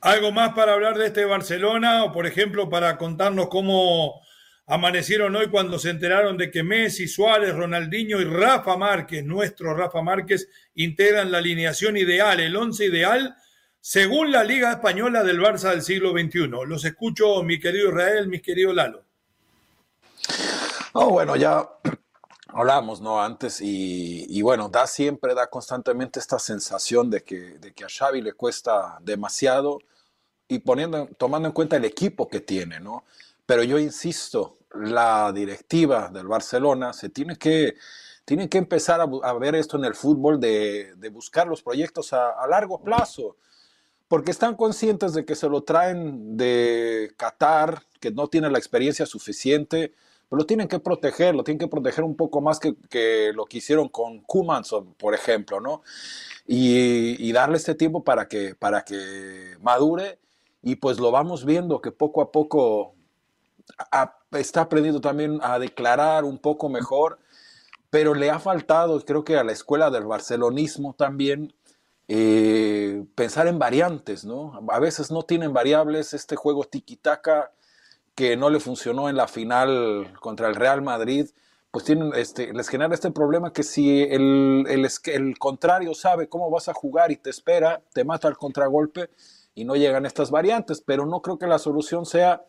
[0.00, 4.20] ¿Algo más para hablar de este Barcelona o, por ejemplo, para contarnos cómo
[4.66, 10.02] amanecieron hoy cuando se enteraron de que Messi, Suárez, Ronaldinho y Rafa Márquez, nuestro Rafa
[10.02, 13.36] Márquez, integran la alineación ideal, el once ideal
[13.80, 16.48] según la Liga Española del Barça del siglo XXI.
[16.66, 19.04] Los escucho, mi querido Israel, mi querido Lalo.
[20.94, 21.64] Oh, bueno, ya
[22.48, 23.22] hablamos, ¿no?
[23.22, 28.22] Antes y, bueno, da siempre, da constantemente esta sensación de que, de que a Xavi
[28.22, 29.78] le cuesta demasiado
[30.48, 33.04] y poniendo, tomando en cuenta el equipo que tiene, ¿no?
[33.46, 37.74] Pero yo insisto, la directiva del Barcelona se tiene que,
[38.24, 42.46] tiene que empezar a, ver esto en el fútbol de, buscar los proyectos a, a
[42.46, 43.36] largo plazo
[44.08, 49.04] porque están conscientes de que se lo traen de Qatar, que no tiene la experiencia
[49.04, 49.92] suficiente,
[50.28, 53.58] pero lo tienen que proteger, lo tienen que proteger un poco más que, lo que
[53.58, 55.82] hicieron con Kumanson, por ejemplo, ¿no?
[56.46, 60.18] Y, darle este tiempo para que, para que madure
[60.62, 62.94] y pues lo vamos viendo que poco a poco
[64.32, 67.18] está aprendiendo también a declarar un poco mejor,
[67.90, 71.54] pero le ha faltado, creo que a la escuela del barcelonismo también,
[72.08, 74.60] eh, pensar en variantes, ¿no?
[74.68, 77.50] A veces no tienen variables este juego tiki-taka
[78.18, 81.30] que no le funcionó en la final contra el Real Madrid,
[81.70, 86.50] pues tienen, este, les genera este problema que si el, el, el contrario sabe cómo
[86.50, 89.10] vas a jugar y te espera, te mata al contragolpe
[89.54, 92.44] y no llegan estas variantes, pero no creo que la solución sea,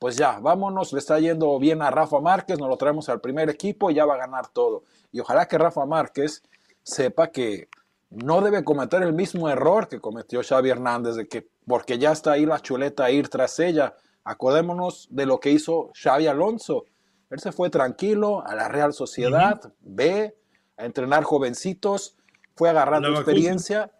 [0.00, 3.48] pues ya, vámonos, le está yendo bien a Rafa Márquez, nos lo traemos al primer
[3.48, 4.82] equipo y ya va a ganar todo.
[5.12, 6.42] Y ojalá que Rafa Márquez
[6.82, 7.68] sepa que
[8.10, 12.32] no debe cometer el mismo error que cometió Xavi Hernández, de que porque ya está
[12.32, 13.94] ahí la chuleta a ir tras ella.
[14.24, 16.84] Acordémonos de lo que hizo Xavi Alonso.
[17.30, 20.36] Él se fue tranquilo a la Real Sociedad, ve
[20.76, 22.16] a entrenar jovencitos,
[22.54, 23.90] fue agarrando experiencia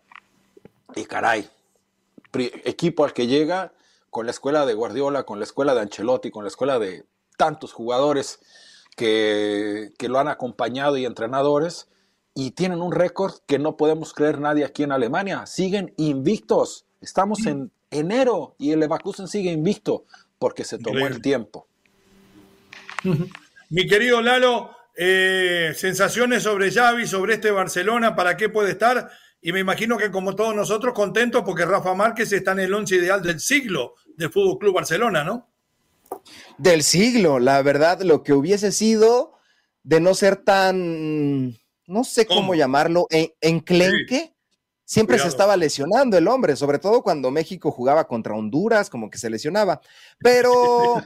[0.94, 1.48] y caray,
[2.64, 3.72] equipo al que llega
[4.10, 7.06] con la escuela de Guardiola, con la escuela de Ancelotti, con la escuela de
[7.38, 8.40] tantos jugadores
[8.96, 11.88] que, que lo han acompañado y entrenadores,
[12.34, 15.46] y tienen un récord que no podemos creer nadie aquí en Alemania.
[15.46, 16.86] Siguen invictos.
[17.00, 20.04] Estamos en enero y el Leverkusen sigue invicto
[20.38, 21.68] porque se tomó el tiempo.
[23.70, 29.10] Mi querido Lalo, eh, sensaciones sobre Xavi, sobre este Barcelona, ¿para qué puede estar?
[29.40, 32.96] Y me imagino que como todos nosotros contentos porque Rafa Márquez está en el once
[32.96, 35.48] ideal del siglo del Fútbol Club Barcelona, ¿no?
[36.58, 39.32] Del siglo, la verdad, lo que hubiese sido
[39.82, 44.31] de no ser tan no sé cómo, llamarlo, en, enclenque.
[44.92, 49.16] Siempre se estaba lesionando el hombre, sobre todo cuando México jugaba contra Honduras, como que
[49.16, 49.80] se lesionaba.
[50.18, 50.52] Pero,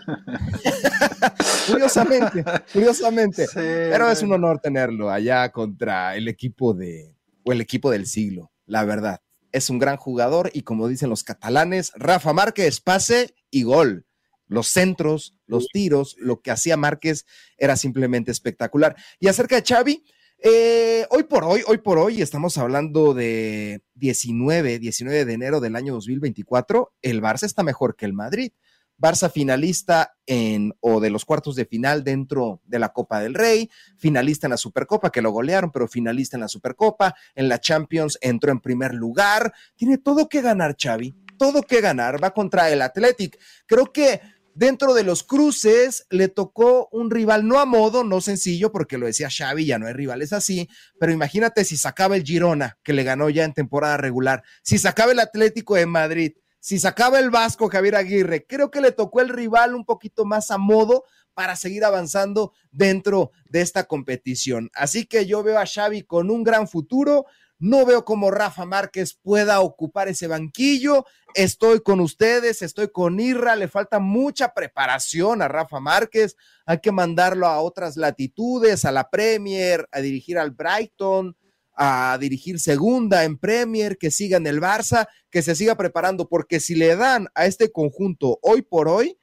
[1.69, 7.15] curiosamente, curiosamente, pero es un honor tenerlo allá contra el equipo de,
[7.45, 9.21] o el equipo del siglo, la verdad.
[9.53, 14.05] Es un gran jugador y como dicen los catalanes, Rafa Márquez, pase y gol.
[14.49, 17.25] Los centros, los tiros, lo que hacía Márquez
[17.57, 18.97] era simplemente espectacular.
[19.21, 20.05] Y acerca de Xavi,
[20.39, 25.77] eh, hoy por hoy, hoy por hoy, estamos hablando de 19, 19 de enero del
[25.77, 26.93] año 2024.
[27.03, 28.53] El Barça está mejor que el Madrid.
[28.99, 33.69] Barça finalista en o de los cuartos de final dentro de la Copa del Rey,
[33.99, 38.19] finalista en la Supercopa, que lo golearon, pero finalista en la Supercopa, en la Champions
[38.23, 39.53] entró en primer lugar.
[39.75, 42.23] Tiene todo que ganar, Xavi, todo que ganar.
[42.23, 43.39] Va contra el Athletic.
[43.67, 44.21] Creo que
[44.57, 49.05] Dentro de los cruces le tocó un rival no a modo, no sencillo, porque lo
[49.05, 50.67] decía Xavi, ya no hay rivales así,
[50.99, 55.13] pero imagínate si sacaba el Girona, que le ganó ya en temporada regular, si sacaba
[55.13, 59.29] el Atlético de Madrid, si sacaba el Vasco Javier Aguirre, creo que le tocó el
[59.29, 61.05] rival un poquito más a modo
[61.35, 64.71] para seguir avanzando dentro de esta competición.
[64.73, 67.27] Así que yo veo a Xavi con un gran futuro.
[67.59, 71.07] No veo cómo Rafa Márquez pueda ocupar ese banquillo.
[71.35, 73.57] Estoy con ustedes, estoy con Irra.
[73.57, 76.37] Le falta mucha preparación a Rafa Márquez.
[76.67, 81.35] Hay que mandarlo a otras latitudes, a la Premier, a dirigir al Brighton,
[81.77, 86.61] a dirigir segunda en Premier, que siga en el Barça, que se siga preparando, porque
[86.61, 89.19] si le dan a este conjunto hoy por hoy,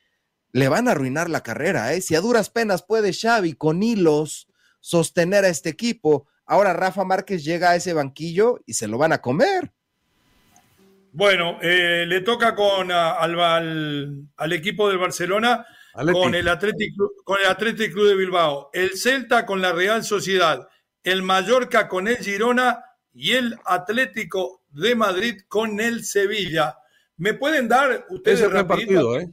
[0.51, 1.93] le van a arruinar la carrera.
[1.93, 2.01] ¿eh?
[2.01, 4.47] Si a duras penas puede Xavi con hilos
[4.79, 9.13] sostener a este equipo, Ahora Rafa Márquez llega a ese banquillo y se lo van
[9.13, 9.71] a comer.
[11.11, 15.65] Bueno, eh, le toca con al, equipo del Barcelona
[16.11, 20.67] con el, Atlético, con el Atlético Club de Bilbao, el Celta con la Real Sociedad,
[21.03, 22.83] el Mallorca con el Girona
[23.13, 26.77] y el Atlético de Madrid con el Sevilla.
[27.17, 29.29] ¿Me pueden dar ustedes el partido, ¿eh?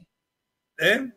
[0.77, 1.11] ¿Eh?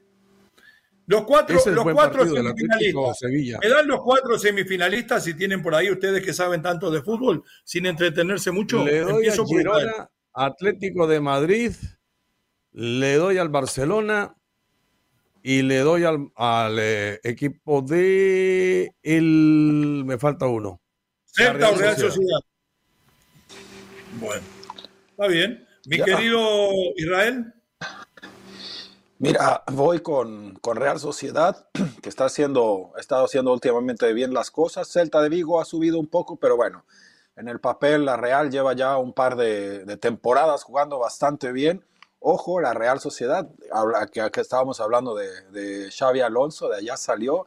[1.07, 3.23] Los cuatro, los cuatro semifinalistas.
[3.63, 7.45] Me dan los cuatro semifinalistas si tienen por ahí ustedes que saben tanto de fútbol,
[7.63, 8.85] sin entretenerse mucho.
[8.85, 11.73] Le doy al Girona, Atlético de Madrid,
[12.73, 14.35] le doy al Barcelona
[15.43, 20.81] y le doy al, eh, equipo de el me falta uno.
[21.27, 22.41] Celta o Real Sociedad.
[24.19, 24.43] Bueno,
[25.11, 25.67] está bien.
[25.87, 27.53] Mi querido Israel.
[29.25, 31.66] Mira, voy con, Real Sociedad,
[32.03, 34.87] que está haciendo, ha estado haciendo últimamente bien las cosas.
[34.87, 36.85] Celta de Vigo ha subido un poco, pero bueno,
[37.35, 41.83] en el papel la Real lleva ya un par de, temporadas jugando bastante bien.
[42.20, 43.49] Ojo, la Real Sociedad,
[44.12, 47.47] que, que estábamos hablando de, de, Xavi Alonso, de allá salió.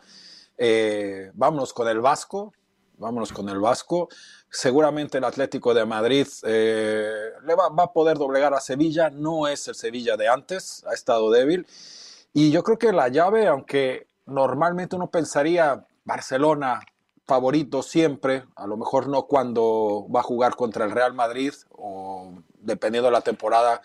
[0.58, 2.54] Eh, vámonos con el Vasco,
[2.98, 4.10] vámonos con el Vasco
[4.50, 9.68] seguramente el Atlético de Madrid eh, le va, a poder doblegar a Sevilla, no es
[9.68, 11.68] el Sevilla de antes, ha estado débil.
[12.34, 16.82] Y yo creo que la llave, aunque normalmente uno pensaría Barcelona
[17.26, 22.34] favorito siempre, a lo mejor no cuando va a jugar contra el Real Madrid o
[22.60, 23.82] dependiendo de la temporada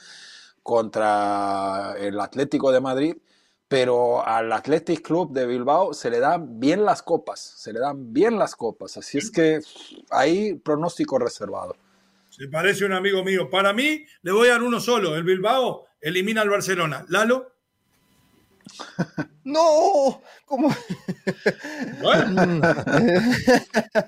[0.62, 3.16] contra el Atlético de Madrid,
[3.73, 8.12] pero al Athletic Club de Bilbao se le dan bien las copas, se le dan
[8.12, 9.61] bien las copas, así es que
[10.11, 11.75] ahí pronóstico reservado.
[12.29, 13.49] Se parece un amigo mío.
[13.49, 17.07] Para mí le voy a dar uno solo, el Bilbao elimina al Barcelona.
[17.09, 17.51] Lalo.
[19.45, 20.68] No, ¿cómo?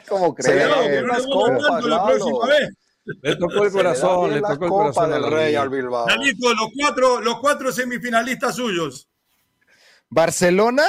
[0.09, 0.69] ¿Cómo crees?
[3.21, 6.07] Le tocó el corazón, le, tocó el corazón del rey al Bilbao.
[6.07, 9.09] los cuatro, los cuatro semifinalistas suyos.
[10.15, 10.87] Barcelona,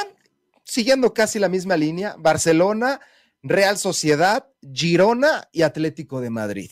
[0.64, 3.02] siguiendo casi la misma línea, Barcelona,
[3.42, 6.70] Real Sociedad, Girona y Atlético de Madrid.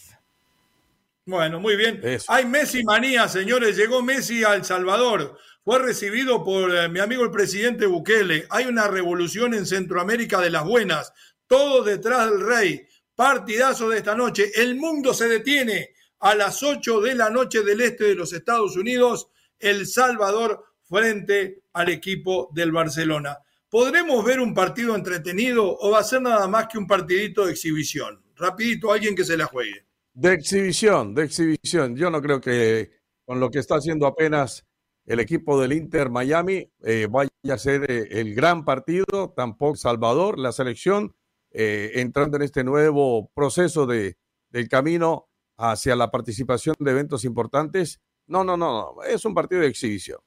[1.26, 2.00] Bueno, muy bien.
[2.28, 3.76] Hay Messi manía, señores.
[3.76, 5.36] Llegó Messi a El Salvador.
[5.66, 8.46] Fue recibido por eh, mi amigo el presidente Bukele.
[8.52, 11.12] Hay una revolución en Centroamérica de las buenas.
[11.48, 12.88] Todo detrás del rey.
[13.16, 14.52] Partidazo de esta noche.
[14.54, 15.90] El mundo se detiene
[16.20, 19.30] a las 8 de la noche del este de los Estados Unidos.
[19.58, 23.40] El Salvador frente al equipo del Barcelona.
[23.68, 27.54] ¿Podremos ver un partido entretenido o va a ser nada más que un partidito de
[27.54, 28.22] exhibición?
[28.36, 29.88] Rapidito, alguien que se la juegue.
[30.14, 31.96] De exhibición, de exhibición.
[31.96, 32.92] Yo no creo que
[33.26, 34.68] con lo que está haciendo apenas
[35.06, 40.38] el equipo del Inter Miami eh, vaya a ser eh, el gran partido, tampoco Salvador,
[40.38, 41.16] la selección,
[41.50, 44.18] eh, entrando en este nuevo proceso de,
[44.52, 48.00] del camino hacia la participación de eventos importantes.
[48.28, 50.20] No, no, no, no, es un partido de exhibición.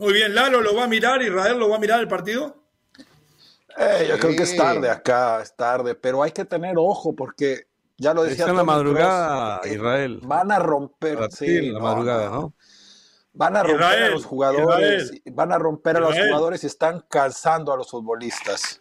[0.00, 2.56] Muy bien, Lalo lo va a mirar, Israel lo va a mirar el partido.
[3.76, 7.66] Eh, yo creo que es tarde acá, es tarde, pero hay que tener ojo porque
[7.98, 8.46] ya lo decía.
[8.46, 10.20] en la madrugada, Israel.
[10.22, 12.54] Van a romper, sí, la madrugada, ¿no?
[13.34, 17.70] Van a romper a los jugadores, van a romper a los jugadores y están cansando
[17.70, 18.79] a los futbolistas.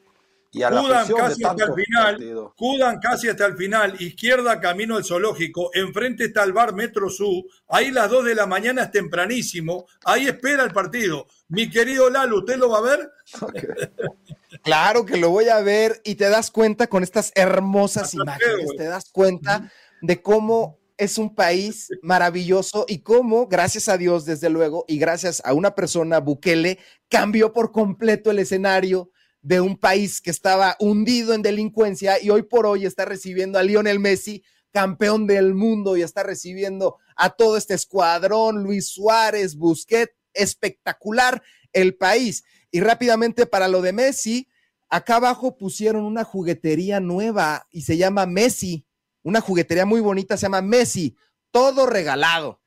[0.52, 5.70] Y a casi hasta el final, Cudan casi hasta el final, izquierda camino al zoológico,
[5.74, 10.28] enfrente está el bar Metro Sur, ahí las 2 de la mañana es tempranísimo, ahí
[10.28, 11.28] espera el partido.
[11.50, 13.12] Mi querido Lalo, ¿usted lo va a ver?
[14.64, 18.86] claro que lo voy a ver y te das cuenta con estas hermosas imágenes, te
[18.86, 19.72] das cuenta
[20.02, 25.44] de cómo es un país maravilloso y cómo, gracias a Dios, desde luego, y gracias
[25.46, 29.12] a una persona, Bukele, cambió por completo el escenario
[29.42, 33.64] de un país que estaba hundido en delincuencia y hoy por hoy está recibiendo a
[33.64, 40.12] Lionel Messi, campeón del mundo, y está recibiendo a todo este escuadrón, Luis Suárez, Busquet,
[40.34, 41.42] espectacular
[41.74, 42.44] el país.
[42.72, 44.48] Y rápidamente para lo de Messi,
[44.90, 48.86] acá abajo pusieron una juguetería nueva y se llama Messi,
[49.24, 51.16] una juguetería muy bonita, se llama Messi,
[51.52, 52.62] todo regalado.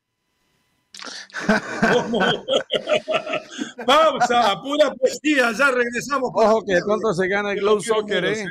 [3.86, 6.30] Pausa, pura poesía, ya regresamos.
[6.34, 8.46] Ojo que pronto se gana el Glow Soccer, ¿eh?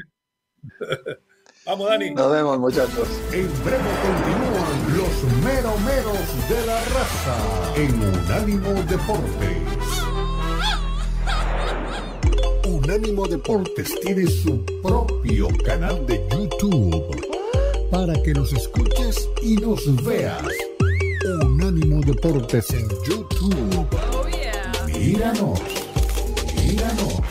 [1.65, 2.11] Vamos, Dani.
[2.11, 3.07] Nos vemos, muchachos.
[3.31, 7.37] En breve continúan los meromeros de la raza
[7.75, 9.61] en Unánimo Deportes.
[12.65, 17.27] Unánimo Deportes tiene su propio canal de YouTube
[17.91, 20.70] para que nos escuches y nos veas.
[21.51, 23.87] Unánimo Deportes en YouTube.
[24.87, 25.59] Míranos,
[26.55, 27.21] míranos.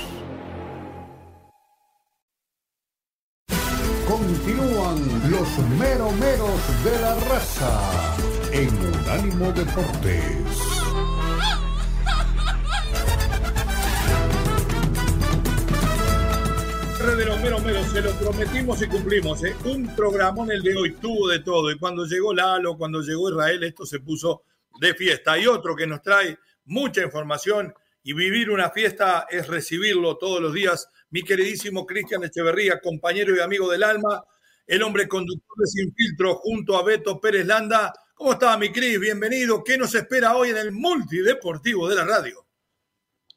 [4.07, 5.49] Continúan los
[5.79, 8.15] meromeros de la raza
[8.53, 10.80] en Unánimo Deportes.
[17.17, 19.43] De los meros meros, se lo prometimos y cumplimos.
[19.43, 19.55] ¿eh?
[19.65, 21.71] Un programón el de hoy, tuvo de todo.
[21.71, 24.45] Y cuando llegó Lalo, cuando llegó Israel, esto se puso
[24.81, 25.37] de fiesta.
[25.37, 30.55] Y otro que nos trae mucha información y vivir una fiesta es recibirlo todos los
[30.55, 30.89] días.
[31.11, 34.23] Mi queridísimo Cristian Echeverría, compañero y amigo del alma,
[34.67, 37.93] el hombre conductor de Sin Filtro junto a Beto Pérez Landa.
[38.15, 39.01] ¿Cómo está, mi Cris?
[39.01, 39.65] Bienvenido.
[39.65, 42.47] ¿Qué nos espera hoy en el multideportivo de la radio?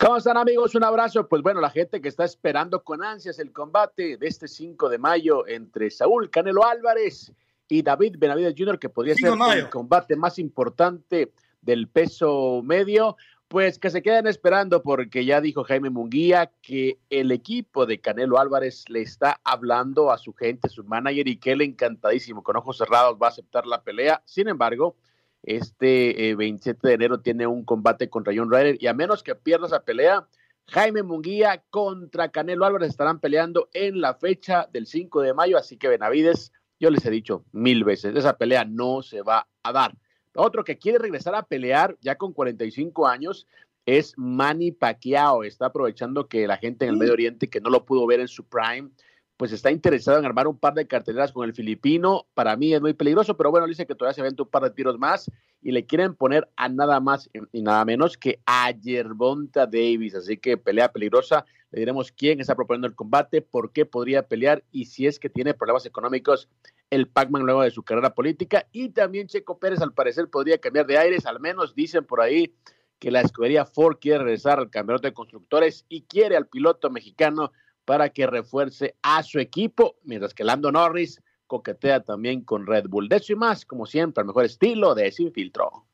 [0.03, 0.75] ¿Cómo están amigos?
[0.75, 1.29] Un abrazo.
[1.29, 4.97] Pues bueno, la gente que está esperando con ansias el combate de este 5 de
[4.97, 7.31] mayo entre Saúl Canelo Álvarez
[7.69, 11.31] y David Benavides Jr., que podría ser el combate más importante
[11.61, 13.15] del peso medio,
[13.47, 18.39] pues que se queden esperando porque ya dijo Jaime Munguía que el equipo de Canelo
[18.39, 22.77] Álvarez le está hablando a su gente, su manager, y que él encantadísimo, con ojos
[22.77, 24.21] cerrados, va a aceptar la pelea.
[24.25, 24.97] Sin embargo,
[25.43, 29.35] este 27 eh, de enero tiene un combate contra John Ryder y a menos que
[29.35, 30.27] pierda esa pelea,
[30.69, 35.77] Jaime Munguía contra Canelo Álvarez estarán peleando en la fecha del 5 de mayo, así
[35.77, 39.95] que Benavides, yo les he dicho mil veces, esa pelea no se va a dar.
[40.35, 43.47] Otro que quiere regresar a pelear ya con 45 años
[43.85, 45.43] es Manny Pacquiao.
[45.43, 48.27] Está aprovechando que la gente en el Medio Oriente que no lo pudo ver en
[48.27, 48.89] su prime,
[49.37, 52.27] pues está interesado en armar un par de carteleras con el filipino.
[52.33, 54.69] Para mí es muy peligroso, pero bueno, dice que todavía se ven un par de
[54.69, 55.29] tiros más
[55.61, 60.15] y le quieren poner a nada más y nada menos que a Yerbonta Davis.
[60.15, 61.45] Así que pelea peligrosa.
[61.71, 65.29] Le diremos quién está proponiendo el combate, por qué podría pelear y si es que
[65.29, 66.47] tiene problemas económicos
[66.91, 68.67] el Pac-Man luego de su carrera política.
[68.71, 71.25] Y también Checo Pérez, al parecer, podría cambiar de aires.
[71.25, 72.53] Al menos dicen por ahí
[72.99, 77.51] que la escudería Ford quiere regresar al campeonato de constructores y quiere al piloto mexicano
[77.85, 83.09] para que refuerce a su equipo, mientras que Lando Norris coquetea también con Red Bull.
[83.09, 85.85] De eso y más, como siempre, al mejor estilo de Sin Filtro.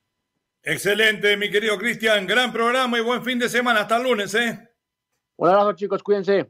[0.63, 2.27] Excelente, mi querido Cristian.
[2.27, 3.81] Gran programa y buen fin de semana.
[3.81, 4.69] Hasta el lunes, ¿eh?
[5.37, 6.03] Un abrazo, chicos.
[6.03, 6.49] Cuídense.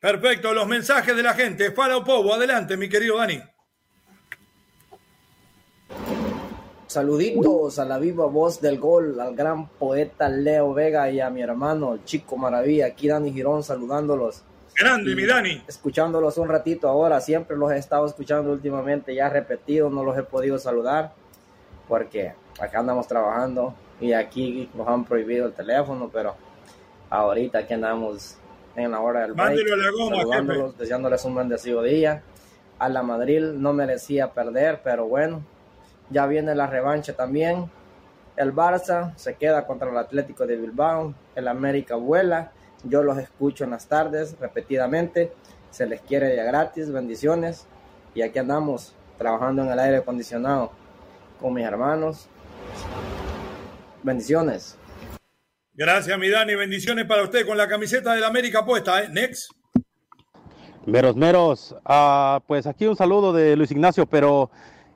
[0.00, 0.52] Perfecto.
[0.52, 1.70] Los mensajes de la gente.
[1.70, 2.34] Fala Povo.
[2.34, 3.40] Adelante, mi querido Dani.
[6.92, 11.40] Saluditos a la viva voz del gol, al gran poeta Leo Vega y a mi
[11.40, 14.42] hermano, el chico maravilla, aquí Dani Girón saludándolos.
[14.78, 15.62] Grande, mi Dani.
[15.66, 20.22] Escuchándolos un ratito ahora, siempre los he estado escuchando últimamente, ya repetido, no los he
[20.22, 21.14] podido saludar,
[21.88, 26.34] porque acá andamos trabajando y aquí nos han prohibido el teléfono, pero
[27.08, 28.36] ahorita aquí andamos
[28.76, 29.66] en la hora del break,
[30.10, 32.22] saludándolos, deseándoles un bendecido día.
[32.78, 35.42] A la Madrid no merecía perder, pero bueno,
[36.12, 37.70] ya viene la revancha también.
[38.36, 41.14] El Barça se queda contra el Atlético de Bilbao.
[41.34, 42.52] El América vuela.
[42.84, 45.32] Yo los escucho en las tardes repetidamente.
[45.70, 46.90] Se les quiere ya gratis.
[46.90, 47.66] Bendiciones.
[48.14, 50.72] Y aquí andamos trabajando en el aire acondicionado
[51.40, 52.28] con mis hermanos.
[54.02, 54.76] Bendiciones.
[55.74, 56.54] Gracias, mi Dani.
[56.54, 59.02] Bendiciones para usted con la camiseta del América puesta.
[59.02, 59.08] ¿eh?
[59.10, 59.50] Next.
[60.84, 61.76] Meros, meros.
[61.84, 64.50] Ah, pues aquí un saludo de Luis Ignacio, pero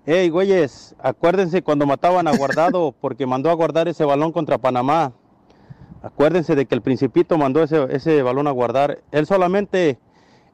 [0.08, 5.12] Hey, güeyes, acuérdense cuando mataban a Guardado porque mandó a guardar ese balón contra Panamá.
[6.00, 9.02] Acuérdense de que el Principito mandó ese, ese balón a guardar.
[9.10, 9.98] Él solamente,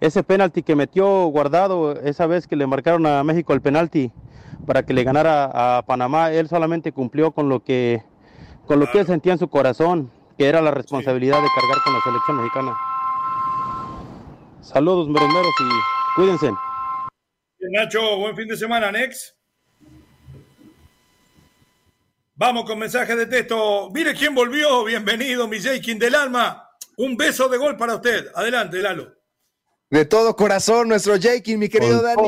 [0.00, 4.10] ese penalti que metió Guardado, esa vez que le marcaron a México el penalti
[4.66, 8.02] para que le ganara a Panamá, él solamente cumplió con lo que,
[8.66, 11.92] con lo que él sentía en su corazón, que era la responsabilidad de cargar con
[11.92, 12.74] la selección mexicana.
[14.62, 15.30] Saludos, meros
[15.60, 16.50] y cuídense.
[17.70, 19.41] Nacho, buen fin de semana, Nex.
[22.42, 23.88] Vamos con mensaje de texto.
[23.94, 24.82] Mire quién volvió.
[24.82, 26.68] Bienvenido, mi Jaykin del alma.
[26.96, 28.32] Un beso de gol para usted.
[28.34, 29.14] Adelante, Lalo.
[29.88, 32.20] De todo corazón, nuestro Jaykin, mi querido Dani.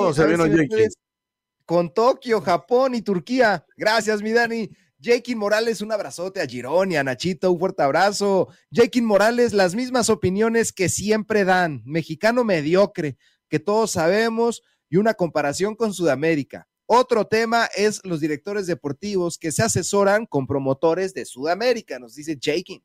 [1.67, 3.67] con Tokio, Japón y Turquía.
[3.77, 4.71] Gracias, mi Dani.
[5.03, 8.47] Jakin Morales, un abrazote a Girón y a Nachito, un fuerte abrazo.
[8.71, 11.83] Jakin Morales, las mismas opiniones que siempre dan.
[11.85, 13.17] Mexicano mediocre,
[13.49, 19.53] que todos sabemos, y una comparación con Sudamérica Otro tema es los directores deportivos que
[19.53, 22.82] se asesoran con promotores de Sudamérica, nos dice Jakin.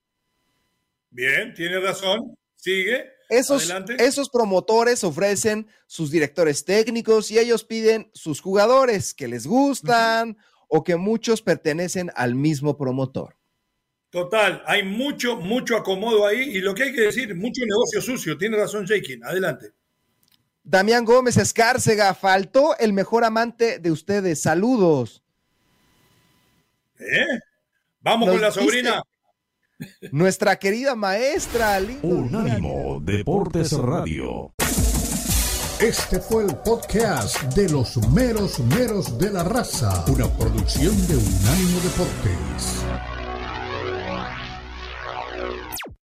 [1.10, 2.36] Bien, tiene razón.
[2.56, 3.12] Sigue.
[3.30, 10.38] Esos, esos promotores ofrecen sus directores técnicos y ellos piden sus jugadores que les gustan
[10.68, 13.36] o que muchos pertenecen al mismo promotor.
[14.10, 18.38] Total, hay mucho, mucho acomodo ahí y lo que hay que decir, mucho negocio sucio.
[18.38, 19.24] Tiene razón, Jakin.
[19.24, 19.74] Adelante.
[20.70, 24.40] Damián Gómez Escárcega, faltó el mejor amante de ustedes.
[24.40, 25.24] Saludos.
[27.00, 27.40] ¿Eh?
[28.02, 29.02] Vamos con la sobrina.
[30.12, 31.80] Nuestra querida maestra.
[32.04, 34.54] Unánimo Deportes Radio.
[35.80, 41.80] Este fue el podcast de los meros meros de la raza, una producción de Unánimo
[41.80, 43.19] Deportes.